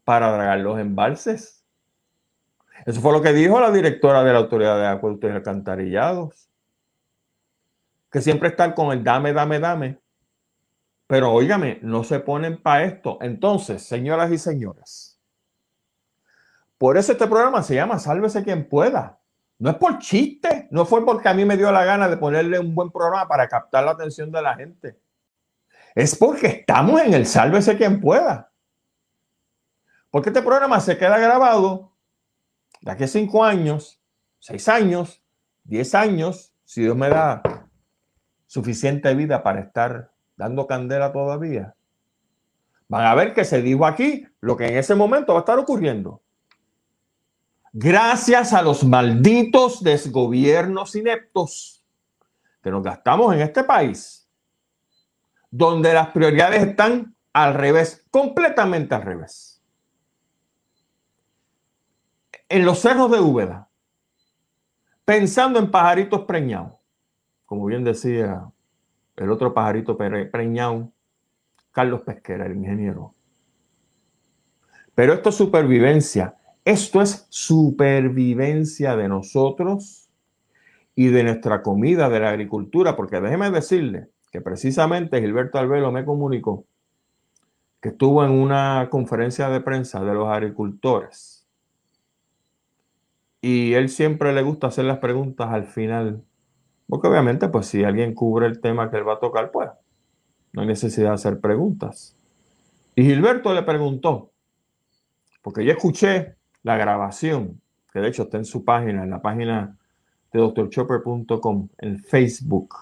[0.06, 1.64] para dragar los embalses.
[2.86, 6.50] Eso fue lo que dijo la directora de la Autoridad de Acueductos y Alcantarillados,
[8.14, 10.00] que siempre están con el dame, dame, dame.
[11.08, 13.18] Pero óigame, no se ponen para esto.
[13.22, 15.20] Entonces, señoras y señores,
[16.78, 19.20] por eso este programa se llama Sálvese quien pueda.
[19.58, 22.60] No es por chiste, no fue porque a mí me dio la gana de ponerle
[22.60, 25.00] un buen programa para captar la atención de la gente.
[25.96, 28.52] Es porque estamos en el sálvese quien pueda.
[30.12, 31.92] Porque este programa se queda grabado
[32.80, 34.00] de aquí a cinco años,
[34.38, 35.24] seis años,
[35.64, 37.42] diez años, si Dios me da
[38.54, 41.74] suficiente vida para estar dando candela todavía.
[42.88, 45.58] Van a ver que se dijo aquí lo que en ese momento va a estar
[45.58, 46.22] ocurriendo
[47.72, 51.84] gracias a los malditos desgobiernos ineptos
[52.62, 54.30] que nos gastamos en este país,
[55.50, 59.64] donde las prioridades están al revés, completamente al revés.
[62.48, 63.68] En los cerros de Úbeda,
[65.04, 66.83] pensando en pajaritos preñados,
[67.54, 68.50] como bien decía
[69.16, 70.92] el otro pajarito preñado,
[71.72, 73.14] Carlos Pesquera, el ingeniero.
[74.96, 76.36] Pero esto es supervivencia.
[76.66, 80.10] Esto es supervivencia de nosotros
[80.96, 86.06] y de nuestra comida, de la agricultura, porque déjeme decirle que precisamente Gilberto Albelo me
[86.06, 86.66] comunicó
[87.80, 91.46] que estuvo en una conferencia de prensa de los agricultores.
[93.42, 96.24] Y él siempre le gusta hacer las preguntas al final,
[96.88, 99.70] porque obviamente pues si alguien cubre el tema que él va a tocar, pues
[100.52, 102.16] no hay necesidad de hacer preguntas.
[102.96, 104.32] Y Gilberto le preguntó,
[105.42, 109.78] porque yo escuché la grabación, que de hecho está en su página, en la página
[110.32, 112.76] de drchopper.com, en Facebook.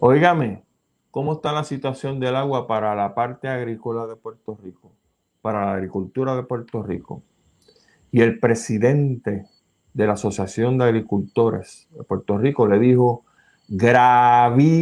[0.00, 0.64] Óigame,
[1.10, 4.92] ¿cómo está la situación del agua para la parte agrícola de Puerto Rico?
[5.40, 7.22] Para la agricultura de Puerto Rico.
[8.10, 9.46] Y el presidente
[9.98, 13.24] de la Asociación de Agricultores de Puerto Rico le dijo,
[13.66, 14.78] gravísimo.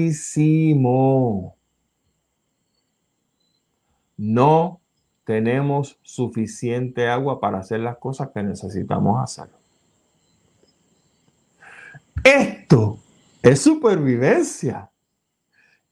[4.19, 4.83] No
[5.25, 9.49] tenemos suficiente agua para hacer las cosas que necesitamos hacer.
[12.23, 12.99] Esto
[13.41, 14.91] es supervivencia.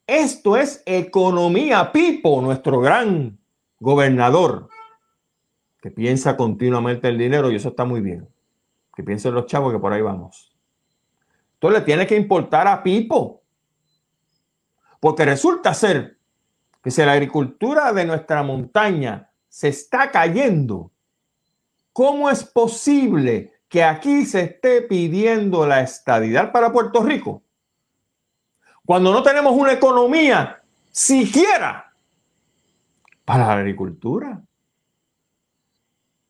[0.06, 1.90] Esto es economía.
[1.92, 3.38] Pipo, nuestro gran
[3.80, 4.68] gobernador,
[5.80, 8.33] que piensa continuamente el dinero y eso está muy bien.
[8.94, 10.54] Que piensen los chavos que por ahí vamos.
[11.54, 13.42] Entonces le tiene que importar a Pipo.
[15.00, 16.18] Porque resulta ser
[16.82, 20.92] que si la agricultura de nuestra montaña se está cayendo,
[21.92, 27.42] ¿cómo es posible que aquí se esté pidiendo la estadidad para Puerto Rico?
[28.84, 31.92] Cuando no tenemos una economía siquiera
[33.24, 34.42] para la agricultura.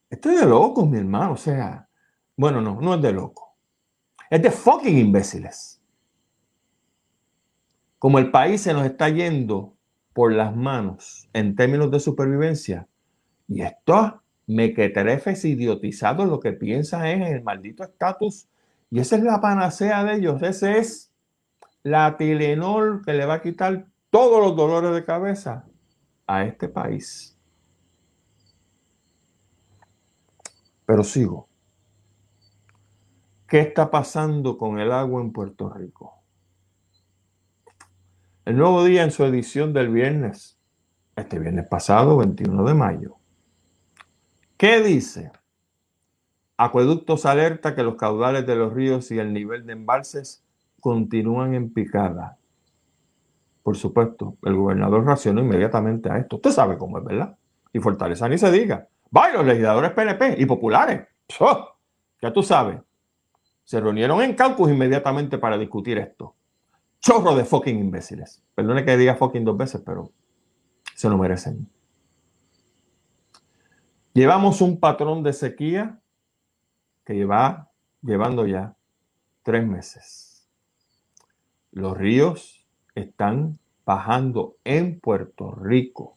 [0.08, 1.32] Estoy de loco, mi hermano.
[1.32, 1.83] O sea,
[2.36, 3.54] bueno, no, no es de loco.
[4.30, 5.80] Es de fucking imbéciles.
[7.98, 9.74] Como el país se nos está yendo
[10.12, 12.86] por las manos en términos de supervivencia,
[13.48, 14.14] y estos
[14.46, 18.46] mequetrefes idiotizados lo que piensan es en el maldito estatus,
[18.90, 20.42] y esa es la panacea de ellos.
[20.42, 21.12] Ese es
[21.82, 25.64] la Tilenol que le va a quitar todos los dolores de cabeza
[26.26, 27.36] a este país.
[30.86, 31.48] Pero sigo.
[33.54, 36.24] ¿Qué está pasando con el agua en Puerto Rico?
[38.44, 40.58] El nuevo día en su edición del viernes,
[41.14, 43.14] este viernes pasado, 21 de mayo.
[44.56, 45.30] ¿Qué dice?
[46.56, 50.42] Acueductos alerta que los caudales de los ríos y el nivel de embalses
[50.80, 52.38] continúan en picada.
[53.62, 56.34] Por supuesto, el gobernador reaccionó inmediatamente a esto.
[56.34, 57.38] Usted sabe cómo es, ¿verdad?
[57.72, 58.88] Y Fortaleza ni se diga.
[59.12, 61.06] Vaya, los legisladores PNP y populares.
[62.20, 62.80] Ya tú sabes.
[63.64, 66.36] Se reunieron en Caucus inmediatamente para discutir esto.
[67.00, 68.42] Chorro de fucking imbéciles.
[68.54, 70.10] Perdone que diga fucking dos veces, pero
[70.94, 71.68] se lo merecen.
[74.12, 76.00] Llevamos un patrón de sequía
[77.04, 78.76] que lleva llevando ya
[79.42, 80.48] tres meses.
[81.72, 86.16] Los ríos están bajando en Puerto Rico.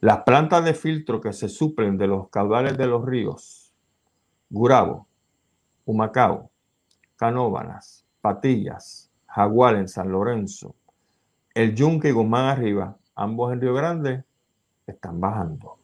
[0.00, 3.72] Las plantas de filtro que se suplen de los caudales de los ríos,
[4.50, 5.06] Gurabo,
[5.84, 6.50] Humacao,
[7.16, 10.74] Canóbanas, Patillas, Jaguar en San Lorenzo,
[11.54, 14.24] el Yunque y Guzmán arriba, ambos en Río Grande,
[14.86, 15.78] están bajando.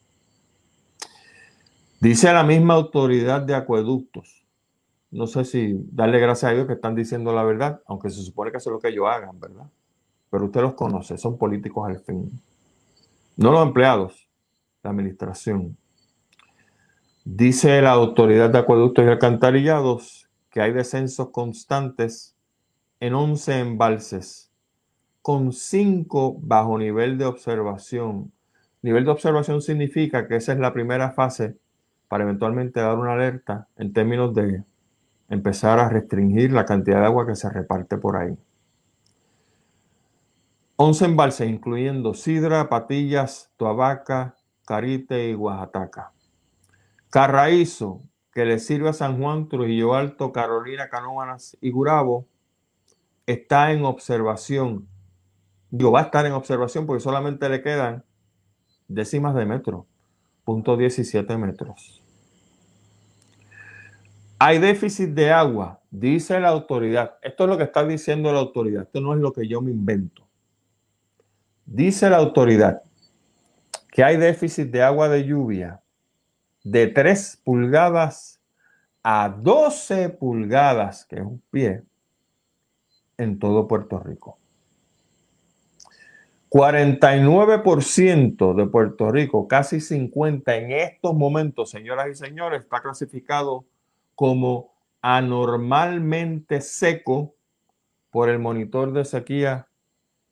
[2.01, 4.39] Dice la misma autoridad de acueductos
[5.11, 8.51] no sé si darle gracias a Dios que están diciendo la verdad, aunque se supone
[8.51, 9.67] que eso es lo que ellos hagan, ¿verdad?
[10.31, 12.31] Pero usted los conoce, son políticos al fin.
[13.37, 14.29] No los empleados,
[14.83, 15.77] la administración.
[17.31, 22.35] Dice la autoridad de acueductos y alcantarillados que hay descensos constantes
[23.01, 24.51] en 11 embalses,
[25.21, 28.33] con 5 bajo nivel de observación.
[28.81, 31.59] Nivel de observación significa que esa es la primera fase
[32.09, 34.65] para eventualmente dar una alerta en términos de
[35.29, 38.39] empezar a restringir la cantidad de agua que se reparte por ahí.
[40.77, 46.13] 11 embalses, incluyendo Sidra, Patillas, Tuabaca, Carite y Oaxaca.
[47.11, 52.27] Carraízo, que le sirve a San Juan, Trujillo Alto, Carolina, Canóvanas y Gurabo,
[53.27, 54.87] está en observación.
[55.71, 58.05] Digo, va a estar en observación porque solamente le quedan
[58.89, 59.87] décimas de metro,
[60.45, 62.03] punto 17 metros.
[64.39, 67.17] Hay déficit de agua, dice la autoridad.
[67.23, 68.85] Esto es lo que está diciendo la autoridad.
[68.85, 70.29] Esto no es lo que yo me invento.
[71.67, 72.83] Dice la autoridad
[73.91, 75.83] que hay déficit de agua de lluvia
[76.65, 78.41] de 3 pulgadas
[79.03, 81.83] a 12 pulgadas, que es un pie,
[83.17, 84.39] en todo Puerto Rico.
[86.51, 93.65] 49% de Puerto Rico, casi 50 en estos momentos, señoras y señores, está clasificado
[94.15, 97.35] como anormalmente seco
[98.11, 99.69] por el monitor de sequía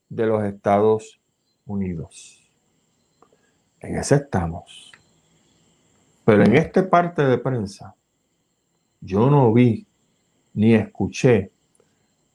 [0.08, 1.20] de los Estados
[1.66, 2.50] Unidos.
[3.80, 4.92] En ese estamos.
[6.26, 7.94] Pero en esta parte de prensa,
[9.00, 9.86] yo no vi,
[10.54, 11.52] ni escuché,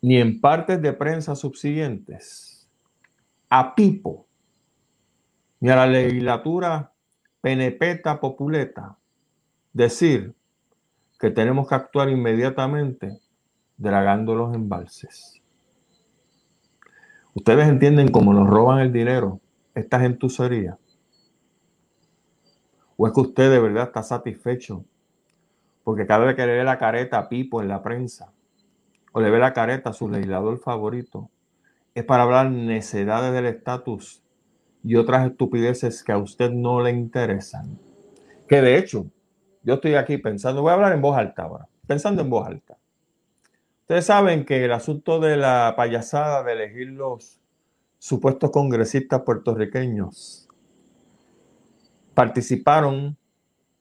[0.02, 2.70] ni en partes de prensa subsiguientes,
[3.50, 4.28] a Pipo,
[5.60, 6.94] ni a la legislatura
[7.42, 8.98] penepeta populeta
[9.74, 10.34] decir
[11.20, 13.20] que tenemos que actuar inmediatamente
[13.76, 15.42] dragando los embalses.
[17.34, 19.42] Ustedes entienden cómo nos roban el dinero
[19.76, 20.78] esta gentucería.
[23.04, 24.86] ¿O es que usted de verdad está satisfecho?
[25.84, 28.32] Porque cada vez que le ve la careta a Pipo en la prensa,
[29.12, 31.32] o le ve la careta a su legislador favorito,
[31.96, 34.22] es para hablar necedades del estatus
[34.84, 37.80] y otras estupideces que a usted no le interesan.
[38.48, 39.08] Que de hecho,
[39.64, 42.78] yo estoy aquí pensando, voy a hablar en voz alta ahora, pensando en voz alta.
[43.80, 47.42] Ustedes saben que el asunto de la payasada de elegir los
[47.98, 50.51] supuestos congresistas puertorriqueños
[52.14, 53.18] participaron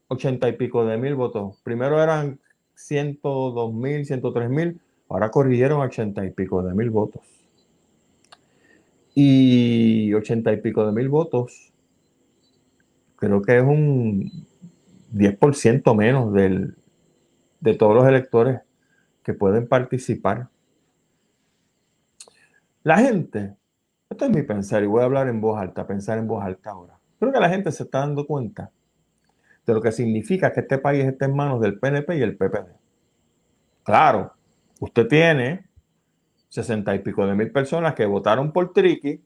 [0.09, 1.61] ochenta y pico de mil votos.
[1.63, 2.41] Primero eran
[2.75, 7.23] ciento dos mil, ciento tres mil, ahora corrigieron ochenta y pico de mil votos.
[9.15, 11.73] Y ochenta y pico de mil votos,
[13.17, 14.31] creo que es un
[15.13, 16.77] 10% menos del,
[17.61, 18.61] de todos los electores
[19.23, 20.49] que pueden participar.
[22.83, 23.57] La gente
[24.11, 26.71] Esto es mi pensar y voy a hablar en voz alta, pensar en voz alta
[26.71, 27.00] ahora.
[27.21, 28.71] Creo que la gente se está dando cuenta
[29.67, 32.73] de lo que significa que este país esté en manos del PNP y el PPD.
[33.85, 34.33] Claro,
[34.81, 35.69] usted tiene
[36.49, 39.23] sesenta y pico de mil personas que votaron por Triqui,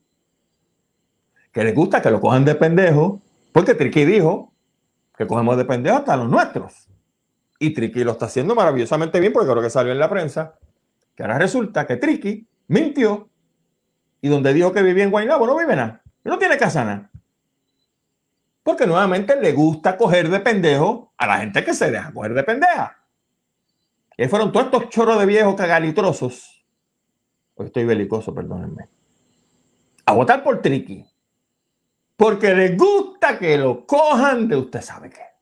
[1.52, 3.22] que les gusta que lo cojan de pendejo,
[3.52, 4.52] porque Triqui dijo
[5.16, 6.88] que cogemos de pendejo hasta los nuestros.
[7.60, 10.58] Y Triqui lo está haciendo maravillosamente bien porque creo que salió en la prensa,
[11.14, 13.28] que ahora resulta que Triqui mintió
[14.20, 17.10] y donde dijo que vivía en Guaynabo no vive nada, no tiene casa nada.
[18.64, 22.42] Porque nuevamente le gusta coger de pendejo a la gente que se deja coger de
[22.42, 22.96] pendeja.
[24.16, 26.64] Y fueron todos estos choros de viejos cagalitrosos.
[27.56, 28.88] Hoy estoy belicoso, perdónenme.
[30.06, 31.04] A votar por Triqui.
[32.16, 35.34] Porque les gusta que lo cojan de usted sabe qué.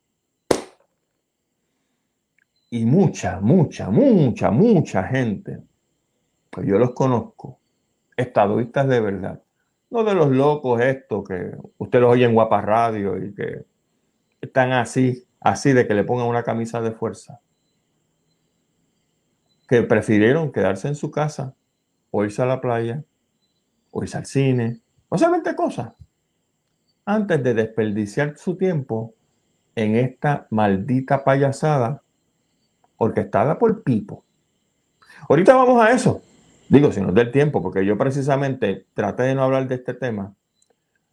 [2.70, 5.62] Y mucha, mucha, mucha, mucha gente,
[6.51, 7.61] pues yo los conozco,
[8.16, 9.43] estadistas de verdad,
[9.93, 13.66] no de los locos estos que usted los oye en Guapa Radio y que
[14.40, 17.40] están así, así de que le pongan una camisa de fuerza.
[19.68, 21.55] Que prefirieron quedarse en su casa,
[22.11, 23.05] o irse a la playa,
[23.90, 24.80] o irse al cine,
[25.11, 25.93] o solamente cosas,
[27.05, 29.14] antes de desperdiciar su tiempo
[29.74, 32.03] en esta maldita payasada
[32.97, 34.24] orquestada por Pipo.
[35.28, 36.22] Ahorita vamos a eso.
[36.73, 39.93] Digo, si nos da el tiempo, porque yo precisamente traté de no hablar de este
[39.93, 40.35] tema,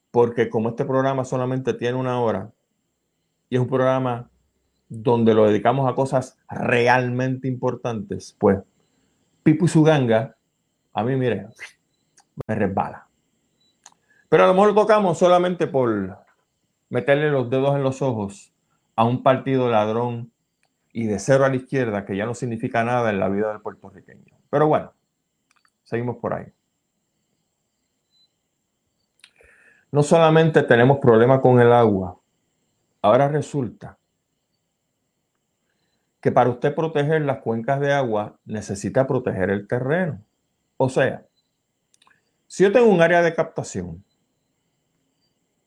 [0.10, 2.50] porque como este programa solamente tiene una hora
[3.50, 4.30] y es un programa
[4.88, 8.60] donde lo dedicamos a cosas realmente importantes, pues
[9.44, 10.38] Pipo y su ganga,
[10.94, 11.48] a mí, mire,
[12.48, 13.10] me resbala.
[14.30, 16.20] Pero a lo mejor tocamos solamente por
[16.90, 18.54] meterle los dedos en los ojos
[18.96, 20.32] a un partido ladrón
[20.94, 23.60] y de cero a la izquierda que ya no significa nada en la vida del
[23.60, 24.38] puertorriqueño.
[24.50, 24.94] Pero bueno,
[25.90, 26.46] Seguimos por ahí.
[29.92, 32.16] No solamente tenemos problemas con el agua,
[33.02, 33.98] ahora resulta
[36.22, 40.24] que para usted proteger las cuencas de agua necesita proteger el terreno.
[40.78, 41.26] O sea,
[42.46, 44.06] si yo tengo un área de captación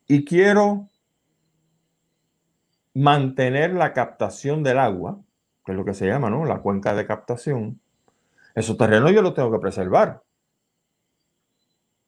[0.06, 0.88] y quiero
[2.94, 5.20] mantener la captación del agua,
[5.66, 6.44] que es lo que se llama, ¿no?
[6.44, 7.81] La cuenca de captación,
[8.54, 10.22] esos terrenos yo los tengo que preservar.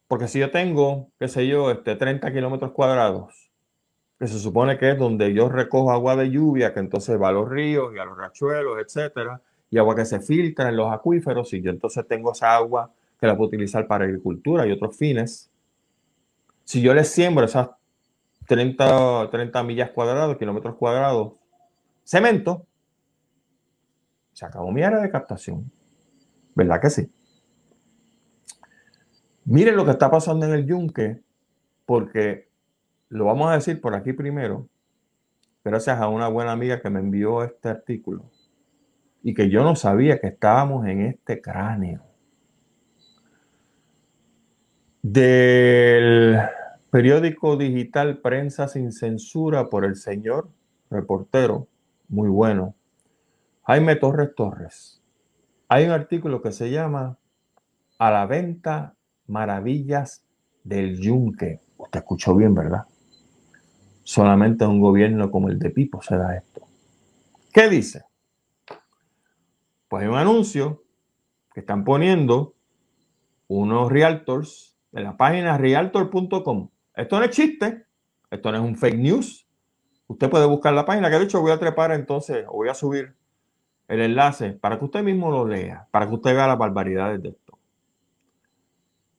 [0.07, 3.51] Porque si yo tengo, qué sé yo, este 30 kilómetros cuadrados,
[4.19, 7.33] que se supone que es donde yo recojo agua de lluvia, que entonces va a
[7.33, 9.41] los ríos y a los rachuelos, etcétera,
[9.71, 13.27] y agua que se filtra en los acuíferos, y yo entonces tengo esa agua que
[13.27, 15.51] la puedo utilizar para agricultura y otros fines.
[16.65, 17.71] Si yo le siembro esas
[18.47, 21.33] 30, 30 millas cuadradas, kilómetros cuadrados,
[22.05, 22.67] cemento,
[24.33, 25.71] se acabó mi área de captación.
[26.55, 27.11] ¿Verdad que sí?
[29.45, 31.23] Miren lo que está pasando en el yunque,
[31.85, 32.49] porque
[33.11, 34.69] lo vamos a decir por aquí primero,
[35.63, 38.31] gracias a una buena amiga que me envió este artículo
[39.23, 42.03] y que yo no sabía que estábamos en este cráneo.
[45.03, 46.39] Del
[46.91, 50.49] periódico digital Prensa sin Censura por el señor
[50.91, 51.69] reportero,
[52.09, 52.75] muy bueno,
[53.65, 55.04] Jaime Torres Torres.
[55.69, 57.19] Hay un artículo que se llama
[57.99, 58.95] A la venta
[59.27, 60.25] maravillas
[60.63, 61.61] del yunque.
[61.77, 62.85] Usted escuchó bien, ¿verdad?
[64.03, 66.63] Solamente un gobierno como el de Pipo se da esto.
[67.53, 68.05] ¿Qué dice?
[69.89, 70.83] Pues hay un anuncio
[71.55, 72.55] que están poniendo
[73.49, 76.71] unos realtors en la página realtor.com.
[76.95, 77.87] Esto no es chiste,
[78.31, 79.47] esto no es un fake news.
[80.07, 82.75] Usted puede buscar la página, que de hecho voy a trepar entonces, o voy a
[82.75, 83.17] subir
[83.89, 87.29] el enlace para que usted mismo lo lea, para que usted vea las barbaridades de
[87.31, 87.59] esto.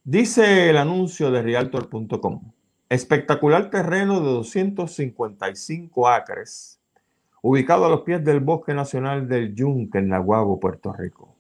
[0.04, 2.52] Dice el anuncio de realtor.com,
[2.90, 6.80] espectacular terreno de 255 acres,
[7.42, 11.36] ubicado a los pies del Bosque Nacional del Yunque en Nahuabo, Puerto Rico.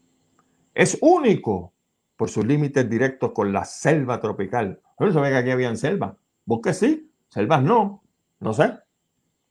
[0.74, 1.74] Es único
[2.18, 4.82] por sus límites directos con la selva tropical.
[5.00, 6.18] No sabía que aquí había selva.
[6.46, 8.04] Bosque sí, selvas no.
[8.40, 8.74] No sé.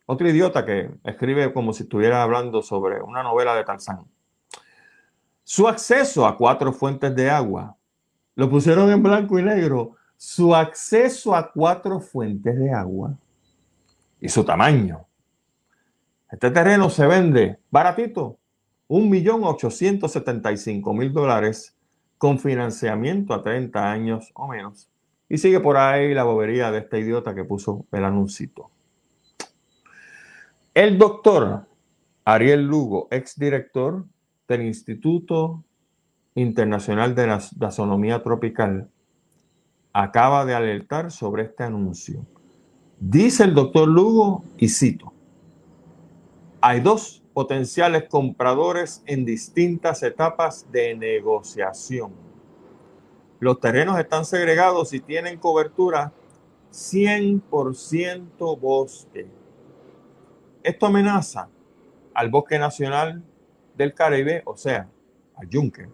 [0.07, 4.05] Otro idiota que escribe como si estuviera hablando sobre una novela de Tarzán.
[5.43, 7.77] Su acceso a cuatro fuentes de agua.
[8.35, 9.93] Lo pusieron en blanco y negro.
[10.17, 13.15] Su acceso a cuatro fuentes de agua
[14.21, 15.07] y su tamaño.
[16.31, 18.39] Este terreno se vende baratito,
[18.89, 21.77] un millón ochocientos setenta y cinco mil dólares
[22.19, 24.89] con financiamiento a 30 años o menos.
[25.29, 28.71] Y sigue por ahí la bobería de este idiota que puso el anuncito.
[30.75, 31.69] El doctor
[32.25, 34.07] Ariel Lugo, exdirector
[34.49, 35.63] del Instituto
[36.35, 38.91] Internacional de Taxonomía Tropical,
[39.93, 42.27] acaba de alertar sobre este anuncio.
[42.99, 45.13] Dice el doctor Lugo, y cito,
[46.61, 52.11] hay dos potenciales compradores en distintas etapas de negociación.
[53.39, 56.13] Los terrenos están segregados y tienen cobertura
[56.73, 59.44] 100% bosque.
[60.65, 61.51] Esto amenaza
[62.15, 63.23] al bosque nacional
[63.77, 64.89] del Caribe, o sea,
[65.37, 65.91] al yunque,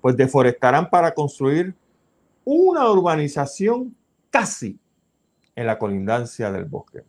[0.00, 1.76] pues deforestarán para construir
[2.44, 3.94] una urbanización
[4.30, 4.80] casi
[5.54, 7.04] en la colindancia del bosque.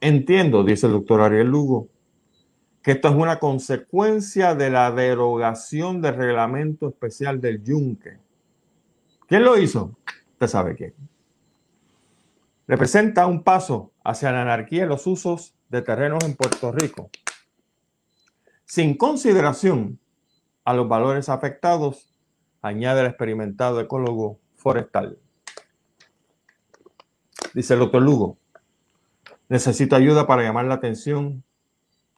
[0.00, 1.88] Entiendo, dice el doctor Ariel Lugo,
[2.82, 8.18] que esto es una consecuencia de la derogación del reglamento especial del yunque.
[9.26, 9.96] ¿Quién lo hizo?
[10.34, 10.94] Usted sabe quién.
[12.68, 17.10] Representa un paso hacia la anarquía en los usos de terrenos en Puerto Rico,
[18.64, 19.98] sin consideración
[20.64, 22.08] a los valores afectados,
[22.60, 25.18] añade el experimentado ecólogo forestal.
[27.54, 28.38] Dice el doctor Lugo,
[29.48, 31.44] necesito ayuda para llamar la atención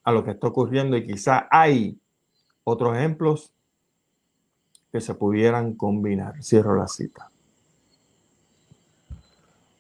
[0.05, 1.99] a lo que está ocurriendo y quizá hay
[2.63, 3.53] otros ejemplos
[4.93, 6.41] que se pudieran combinar.
[6.43, 7.31] Cierro la cita.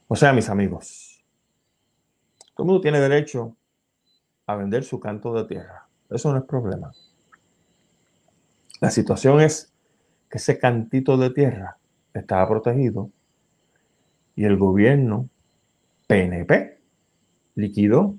[0.08, 1.13] O sea, mis amigos,
[2.54, 3.56] todo el mundo tiene derecho
[4.46, 5.88] a vender su canto de tierra.
[6.10, 6.92] Eso no es problema.
[8.80, 9.72] La situación es
[10.30, 11.78] que ese cantito de tierra
[12.12, 13.10] estaba protegido
[14.36, 15.28] y el gobierno
[16.06, 16.78] PNP
[17.56, 18.16] liquidó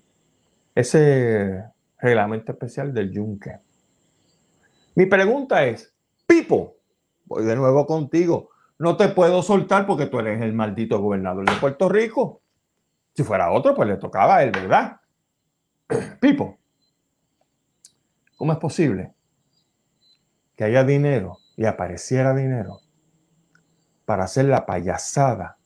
[0.73, 1.63] ese
[1.99, 3.59] reglamento especial del yunque.
[4.95, 5.93] Mi pregunta es,
[6.25, 6.77] Pipo,
[7.25, 11.55] voy de nuevo contigo, no te puedo soltar porque tú eres el maldito gobernador de
[11.57, 12.41] Puerto Rico.
[13.15, 14.99] Si fuera otro, pues le tocaba él, ¿verdad?
[16.19, 16.57] Pipo,
[18.35, 19.13] ¿cómo es posible
[20.55, 22.79] que haya dinero y apareciera dinero
[24.05, 25.57] para hacer la payasada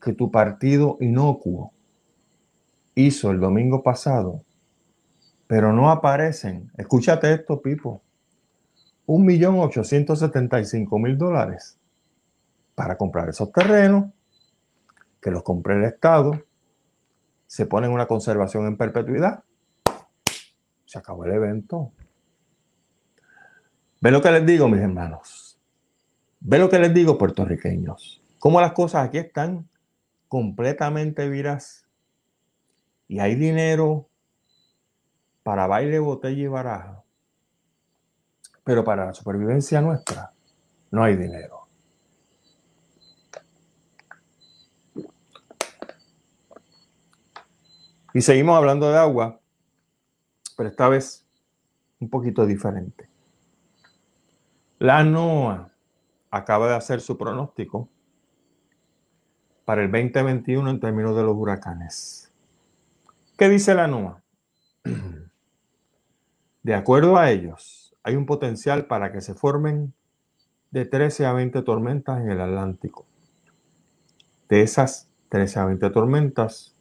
[0.00, 1.72] que tu partido inocuo
[2.94, 4.42] hizo el domingo pasado,
[5.46, 6.70] pero no aparecen.
[6.76, 8.02] Escúchate esto, Pipo.
[9.04, 11.78] Un millón ochocientos setenta y cinco mil dólares
[12.74, 14.06] para comprar esos terrenos,
[15.20, 16.42] que los compre el Estado,
[17.46, 19.44] se pone en una conservación en perpetuidad.
[20.84, 21.92] Se acabó el evento.
[24.00, 25.58] Ve lo que les digo, mis hermanos.
[26.40, 28.22] Ve lo que les digo, puertorriqueños.
[28.38, 29.68] Cómo las cosas aquí están
[30.28, 31.86] completamente viras
[33.08, 34.08] y hay dinero
[35.42, 37.02] para baile, botella y baraja.
[38.64, 40.32] Pero para la supervivencia nuestra
[40.90, 41.65] no hay dinero.
[48.16, 49.42] Y seguimos hablando de agua,
[50.56, 51.26] pero esta vez
[52.00, 53.10] un poquito diferente.
[54.78, 55.70] La NOAA
[56.30, 57.90] acaba de hacer su pronóstico
[59.66, 62.32] para el 2021 en términos de los huracanes.
[63.36, 64.22] ¿Qué dice la NOAA?
[66.62, 69.92] De acuerdo a ellos, hay un potencial para que se formen
[70.70, 73.04] de 13 a 20 tormentas en el Atlántico.
[74.48, 76.75] De esas 13 a 20 tormentas,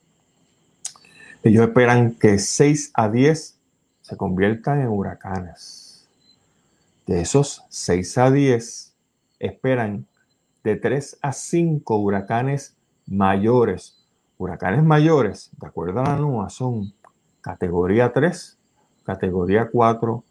[1.46, 3.60] ellos esperan que 6 a 10
[4.02, 6.08] se conviertan en huracanes.
[7.06, 8.94] De esos 6 a 10,
[9.38, 10.08] esperan
[10.64, 12.76] de 3 a 5 huracanes
[13.06, 14.04] mayores.
[14.40, 16.94] Huracanes mayores, de acuerdo a la NOAA, son
[17.42, 18.58] categoría 3,
[19.04, 20.24] categoría 4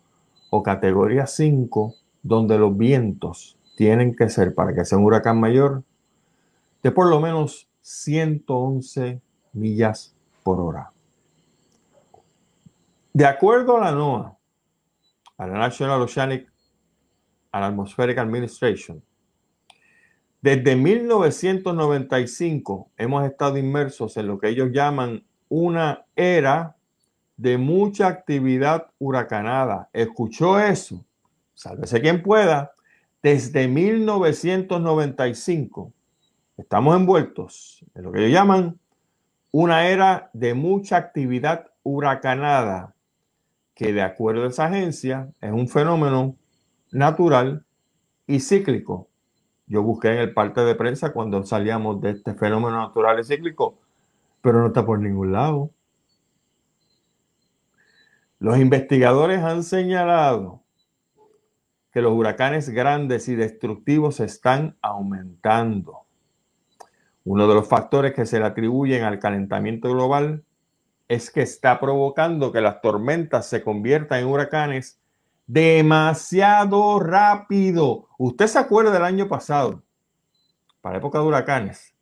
[0.51, 1.95] o categoría 5,
[2.25, 5.85] donde los vientos tienen que ser, para que sea un huracán mayor,
[6.83, 9.21] de por lo menos 111
[9.53, 10.13] millas
[10.43, 10.91] por hora.
[13.17, 14.37] De acuerdo a la NOAA,
[15.39, 16.51] a la National Oceanic
[17.53, 19.01] and Atmospheric Administration,
[20.43, 26.75] desde 1995 hemos estado inmersos en lo que ellos llaman una era
[27.37, 29.89] de mucha actividad huracanada.
[29.93, 31.07] ¿Escuchó eso?
[31.55, 32.73] Sálvese quien pueda.
[33.23, 35.93] Desde 1995
[36.57, 38.81] estamos envueltos en lo que ellos llaman
[39.53, 42.94] una era de mucha actividad huracanada,
[43.75, 46.37] que de acuerdo a esa agencia es un fenómeno
[46.91, 47.65] natural
[48.27, 49.09] y cíclico
[49.67, 53.79] yo busqué en el parte de prensa cuando salíamos de este fenómeno natural y cíclico,
[54.43, 55.71] pero no está por ningún lado.
[58.39, 60.63] Los investigadores han señalado
[61.93, 66.01] que los huracanes grandes y destructivos están aumentando.
[67.25, 70.45] Uno de los factores que se le atribuyen al calentamiento global
[71.09, 75.01] es que está provocando que las tormentas se conviertan en huracanes
[75.47, 78.09] demasiado rápido.
[78.19, 79.83] Usted se acuerda del año pasado,
[80.81, 81.95] para época de huracanes.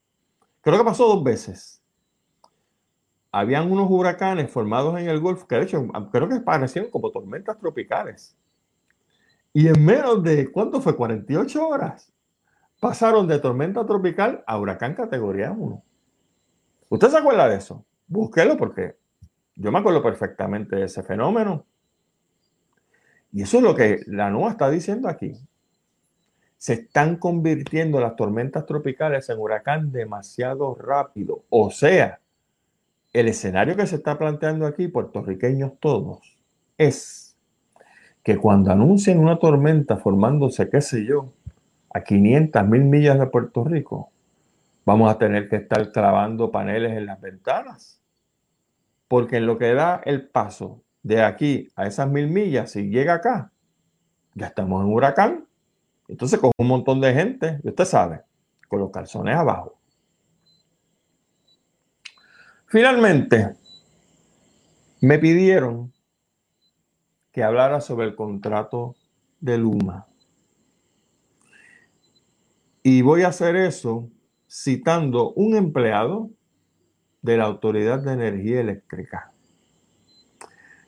[0.61, 1.83] Creo que pasó dos veces.
[3.33, 7.59] Habían unos huracanes formados en el Golfo que de hecho creo que parecían como tormentas
[7.59, 8.37] tropicales.
[9.55, 10.97] Y en menos de, ¿cuánto fue?
[10.97, 12.13] 48 horas.
[12.81, 15.83] Pasaron de tormenta tropical a huracán categoría 1.
[16.89, 17.85] ¿Usted se acuerda de eso?
[18.13, 18.97] Búsquelo porque
[19.57, 21.65] yo me acuerdo perfectamente de ese fenómeno.
[23.33, 25.33] Y eso es lo que la NOAA está diciendo aquí.
[26.59, 31.45] Se están convirtiendo las tormentas tropicales en huracán demasiado rápido.
[31.49, 32.21] O sea,
[33.15, 36.37] el escenario que se está planteando aquí, puertorriqueños todos,
[36.77, 37.35] es
[38.23, 41.33] que cuando anuncien una tormenta formándose, qué sé yo,
[41.95, 44.11] a 500 mil millas de Puerto Rico,
[44.85, 48.02] vamos a tener que estar clavando paneles en las ventanas.
[49.13, 53.13] Porque en lo que da el paso de aquí a esas mil millas, si llega
[53.13, 53.53] acá,
[54.33, 55.47] ya estamos en huracán.
[56.09, 58.23] Entonces con un montón de gente, y usted sabe,
[58.69, 59.79] con los calzones abajo.
[62.65, 63.55] Finalmente,
[65.03, 65.93] me pidieron
[67.33, 68.97] que hablara sobre el contrato
[69.41, 70.07] de Luma.
[72.83, 74.09] Y voy a hacer eso
[74.49, 76.31] citando un empleado
[77.23, 79.33] de la Autoridad de Energía Eléctrica.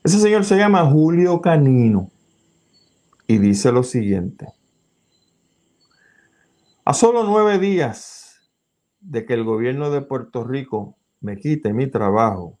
[0.03, 2.11] Ese señor se llama Julio Canino
[3.25, 4.47] y dice lo siguiente.
[6.83, 8.39] A solo nueve días
[8.99, 12.59] de que el gobierno de Puerto Rico me quite mi trabajo,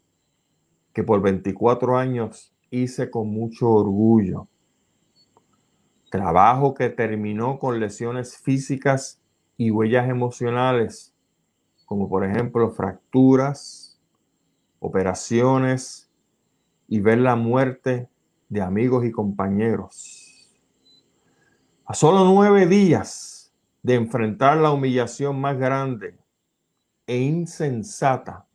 [0.93, 4.47] que por 24 años hice con mucho orgullo,
[6.09, 9.21] trabajo que terminó con lesiones físicas
[9.57, 11.14] y huellas emocionales,
[11.85, 13.99] como por ejemplo fracturas,
[14.79, 16.05] operaciones,
[16.87, 18.09] y ver la muerte
[18.49, 20.51] de amigos y compañeros.
[21.85, 26.17] A solo nueve días de enfrentar la humillación más grande
[27.07, 28.47] e insensata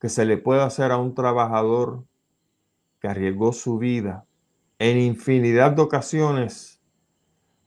[0.00, 2.04] que se le puede hacer a un trabajador
[3.00, 4.24] que arriesgó su vida
[4.78, 6.80] en infinidad de ocasiones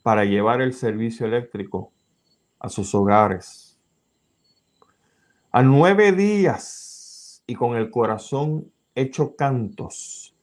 [0.01, 1.91] para llevar el servicio eléctrico
[2.59, 3.70] a sus hogares.
[5.53, 10.33] A nueve días y con el corazón hecho cantos.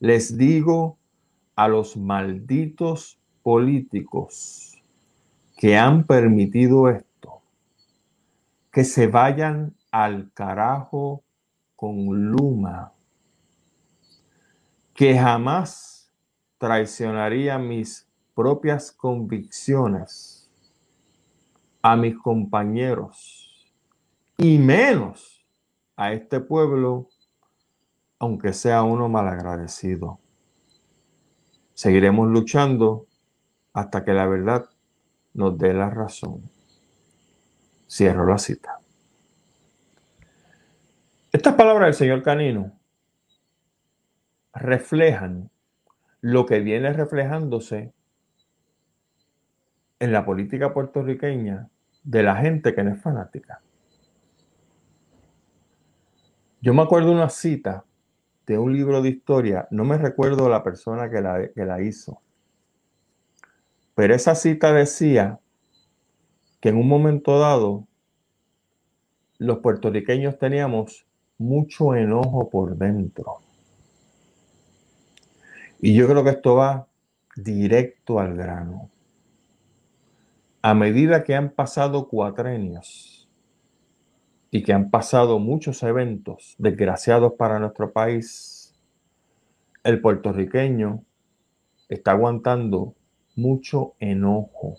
[0.00, 0.98] Les digo
[1.56, 4.78] a los malditos políticos
[5.56, 7.40] que han permitido esto,
[8.70, 11.22] que se vayan al carajo
[11.74, 12.92] con Luma,
[14.92, 16.12] que jamás
[16.58, 20.50] traicionaría mis propias convicciones
[21.80, 23.39] a mis compañeros
[24.40, 25.46] y menos
[25.96, 27.08] a este pueblo
[28.18, 30.18] aunque sea uno malagradecido.
[31.74, 33.06] Seguiremos luchando
[33.74, 34.66] hasta que la verdad
[35.34, 36.42] nos dé la razón.
[37.88, 38.78] Cierro la cita.
[41.32, 42.72] Estas palabras del señor Canino
[44.54, 45.50] reflejan
[46.22, 47.92] lo que viene reflejándose
[49.98, 51.68] en la política puertorriqueña
[52.04, 53.60] de la gente que no es fanática.
[56.62, 57.84] Yo me acuerdo una cita
[58.46, 61.22] de un libro de historia, no me recuerdo la persona que
[61.64, 62.20] la, hizo,
[63.94, 65.40] pero esa cita decía
[66.60, 67.86] que en un momento dado
[69.38, 71.06] los puertorriqueños teníamos
[71.38, 73.38] mucho enojo por dentro.
[75.80, 76.86] Y yo creo que esto va
[77.36, 78.90] directo al grano.
[80.60, 83.19] A medida que han pasado cuatrenios,
[84.50, 88.74] y que han pasado muchos eventos desgraciados para nuestro país,
[89.84, 91.04] el puertorriqueño
[91.88, 92.94] está aguantando
[93.36, 94.76] mucho enojo.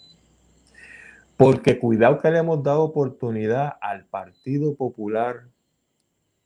[1.38, 5.48] Porque cuidado que le hemos dado oportunidad al Partido Popular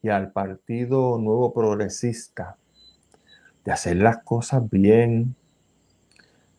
[0.02, 2.58] y al Partido Nuevo Progresista
[3.66, 5.36] de hacer las cosas bien,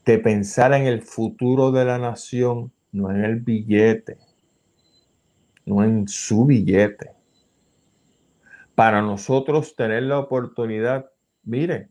[0.05, 4.26] de pensar en el futuro de la nación, no en el billete
[5.67, 7.11] no en su billete.
[8.75, 11.11] Para nosotros tener la oportunidad,
[11.43, 11.91] mire,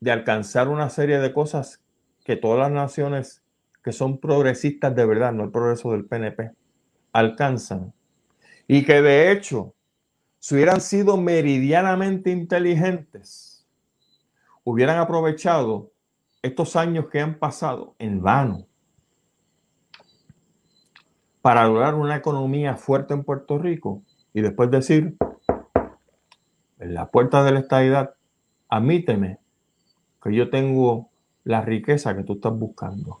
[0.00, 1.82] de alcanzar una serie de cosas
[2.24, 3.42] que todas las naciones
[3.82, 6.52] que son progresistas de verdad, no el progreso del PNP,
[7.12, 7.92] alcanzan.
[8.68, 9.74] Y que de hecho,
[10.38, 13.66] si hubieran sido meridianamente inteligentes,
[14.62, 15.90] hubieran aprovechado
[16.42, 18.67] estos años que han pasado en vano
[21.42, 24.02] para lograr una economía fuerte en Puerto Rico
[24.34, 25.16] y después decir,
[26.78, 28.14] en la puerta de la estadidad,
[28.68, 29.38] admíteme
[30.22, 31.10] que yo tengo
[31.44, 33.20] la riqueza que tú estás buscando.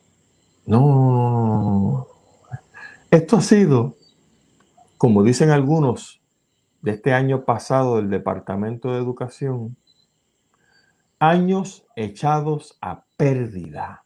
[0.66, 2.06] No,
[3.10, 3.96] esto ha sido,
[4.98, 6.20] como dicen algunos,
[6.82, 9.76] de este año pasado del Departamento de Educación,
[11.18, 14.04] años echados a pérdida.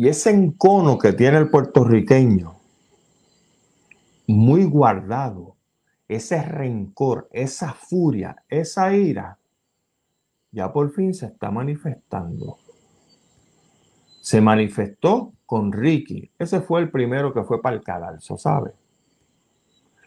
[0.00, 2.54] Y ese encono que tiene el puertorriqueño,
[4.28, 5.56] muy guardado,
[6.08, 9.36] ese rencor, esa furia, esa ira,
[10.52, 12.56] ya por fin se está manifestando.
[14.22, 16.30] Se manifestó con Ricky.
[16.38, 18.72] Ese fue el primero que fue para el cadalso, ¿sabe?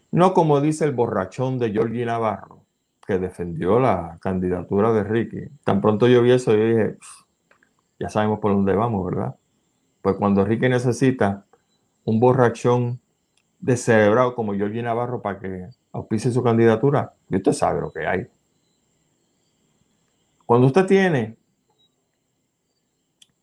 [0.09, 2.63] No como dice el borrachón de Georgie Navarro,
[3.05, 5.49] que defendió la candidatura de Ricky.
[5.63, 6.97] Tan pronto yo vi eso, yo dije,
[7.99, 9.35] ya sabemos por dónde vamos, ¿verdad?
[10.03, 11.45] Pues cuando Ricky necesita
[12.03, 12.99] un borrachón
[13.61, 18.27] descerebrado como Georgie Navarro para que auspice su candidatura, y usted sabe lo que hay.
[20.45, 21.37] Cuando usted tiene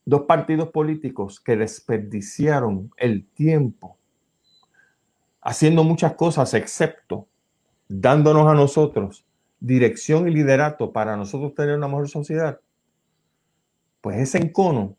[0.04, 3.96] dos partidos políticos que desperdiciaron el tiempo
[5.40, 7.26] haciendo muchas cosas excepto
[7.88, 9.24] dándonos a nosotros
[9.60, 12.60] dirección y liderato para nosotros tener una mejor sociedad,
[14.02, 14.98] pues ese encono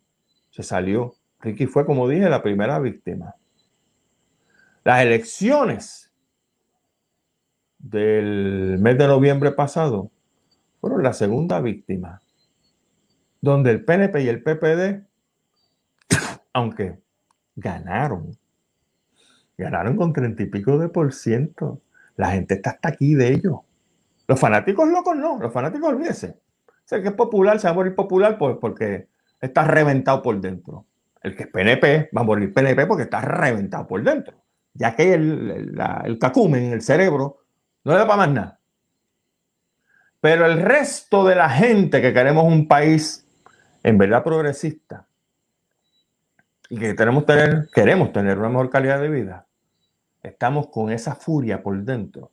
[0.50, 1.14] se salió.
[1.42, 3.36] Ricky fue, como dije, la primera víctima.
[4.84, 6.12] Las elecciones
[7.78, 10.12] del mes de noviembre pasado
[10.80, 12.22] fueron la segunda víctima,
[13.42, 15.06] donde el PNP y el PPD,
[16.54, 17.00] aunque
[17.56, 18.38] ganaron,
[19.58, 21.82] ganaron con treinta y pico de por ciento.
[22.18, 23.60] La gente está hasta aquí de ellos.
[24.28, 26.40] Los fanáticos locos no, los fanáticos olvídense.
[26.92, 29.08] O que es popular se va a morir popular pues, porque
[29.40, 30.86] está reventado por dentro.
[31.22, 34.36] El que es PNP va a morir PNP porque está reventado por dentro.
[34.74, 37.40] Ya que el, el cacumen, el cerebro,
[37.84, 38.60] no le da para más nada.
[40.20, 43.28] Pero el resto de la gente que queremos un país
[43.84, 45.08] en verdad progresista
[46.70, 49.48] y que tener, queremos tener una mejor calidad de vida,
[50.24, 52.32] estamos con esa furia por dentro,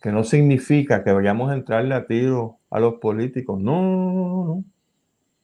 [0.00, 3.60] que no significa que vayamos a entrarle a tiro a los políticos.
[3.60, 4.64] No, no, no, no.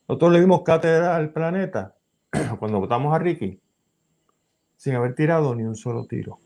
[0.08, 1.94] Nosotros le dimos cátedra al planeta
[2.58, 3.60] cuando votamos a Ricky
[4.76, 6.38] sin haber tirado ni un solo tiro.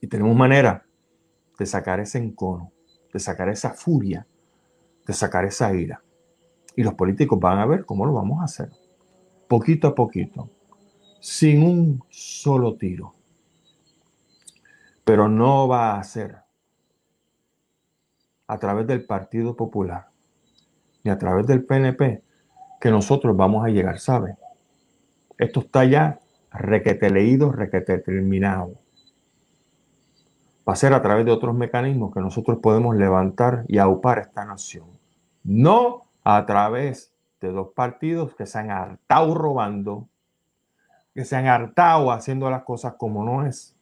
[0.00, 0.84] y tenemos manera
[1.58, 2.72] de sacar ese encono,
[3.12, 4.26] de sacar esa furia,
[5.06, 6.02] de sacar esa ira.
[6.74, 8.70] Y los políticos van a ver cómo lo vamos a hacer.
[9.48, 10.50] Poquito a poquito,
[11.20, 13.14] sin un solo tiro.
[15.04, 16.38] Pero no va a ser
[18.46, 20.10] a través del Partido Popular
[21.04, 22.22] ni a través del PNP
[22.80, 24.36] que nosotros vamos a llegar, ¿sabe?
[25.36, 26.18] Esto está ya
[26.50, 28.72] requete leído, requete terminado
[30.68, 34.44] va a ser a través de otros mecanismos que nosotros podemos levantar y aupar esta
[34.44, 34.86] nación.
[35.42, 37.10] No a través
[37.40, 40.08] de dos partidos que se han hartado robando,
[41.14, 43.74] que se han hartado haciendo las cosas como no es.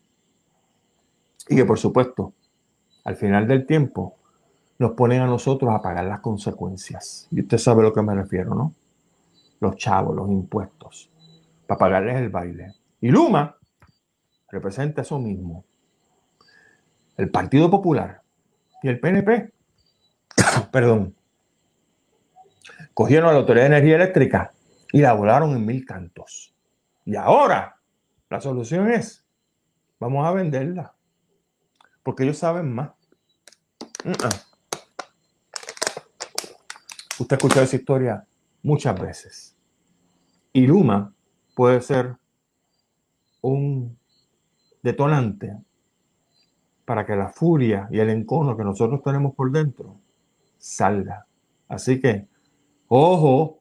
[1.48, 2.34] Y que por supuesto,
[3.04, 4.14] al final del tiempo,
[4.78, 7.26] nos ponen a nosotros a pagar las consecuencias.
[7.32, 8.72] Y usted sabe a lo que me refiero, ¿no?
[9.60, 11.10] Los chavos, los impuestos,
[11.66, 12.74] para pagarles el baile.
[13.00, 13.56] Y Luma
[14.50, 15.64] representa eso mismo
[17.16, 18.22] el Partido Popular
[18.82, 19.52] y el PNP,
[20.72, 21.16] perdón,
[22.94, 24.52] cogieron a la Autoridad de Energía Eléctrica
[24.92, 26.54] y la volaron en mil cantos.
[27.04, 27.76] Y ahora
[28.28, 29.24] la solución es,
[29.98, 30.94] vamos a venderla,
[32.02, 32.90] porque ellos saben más.
[37.18, 38.26] Usted ha escuchado esa historia
[38.66, 39.56] muchas veces.
[40.52, 41.14] Y Luma
[41.54, 42.16] puede ser
[43.40, 43.96] un
[44.82, 45.56] detonante
[46.84, 50.00] para que la furia y el encono que nosotros tenemos por dentro
[50.58, 51.26] salga.
[51.68, 52.26] Así que,
[52.88, 53.60] ojo,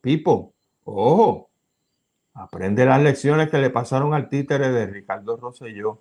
[0.00, 0.52] Pipo,
[0.84, 1.50] ojo,
[2.34, 5.98] aprende las lecciones que le pasaron al títere de Ricardo Rosselló,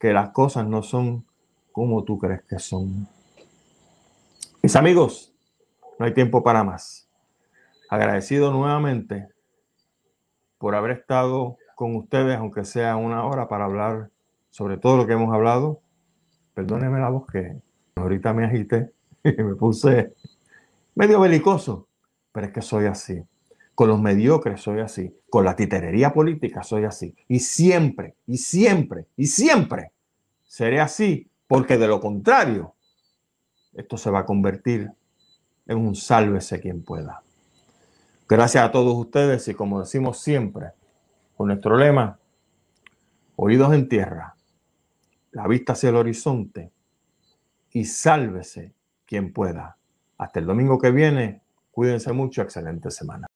[0.00, 1.24] que las cosas no son
[1.70, 3.06] como tú crees que son.
[4.62, 5.32] Mis amigos,
[5.98, 7.05] no hay tiempo para más.
[7.88, 9.28] Agradecido nuevamente
[10.58, 14.10] por haber estado con ustedes, aunque sea una hora, para hablar
[14.50, 15.80] sobre todo lo que hemos hablado.
[16.54, 17.60] Perdóneme la voz que
[17.96, 18.90] ahorita me agité
[19.24, 20.14] y me puse
[20.94, 21.88] medio belicoso,
[22.32, 23.22] pero es que soy así.
[23.74, 25.14] Con los mediocres soy así.
[25.28, 27.14] Con la titerería política soy así.
[27.28, 29.92] Y siempre, y siempre, y siempre
[30.46, 32.74] seré así, porque de lo contrario,
[33.74, 34.90] esto se va a convertir
[35.66, 37.22] en un sálvese quien pueda.
[38.28, 40.72] Gracias a todos ustedes y como decimos siempre,
[41.36, 42.18] con nuestro lema,
[43.36, 44.34] oídos en tierra,
[45.30, 46.72] la vista hacia el horizonte
[47.72, 48.74] y sálvese
[49.04, 49.76] quien pueda.
[50.18, 53.28] Hasta el domingo que viene, cuídense mucho, excelente semana.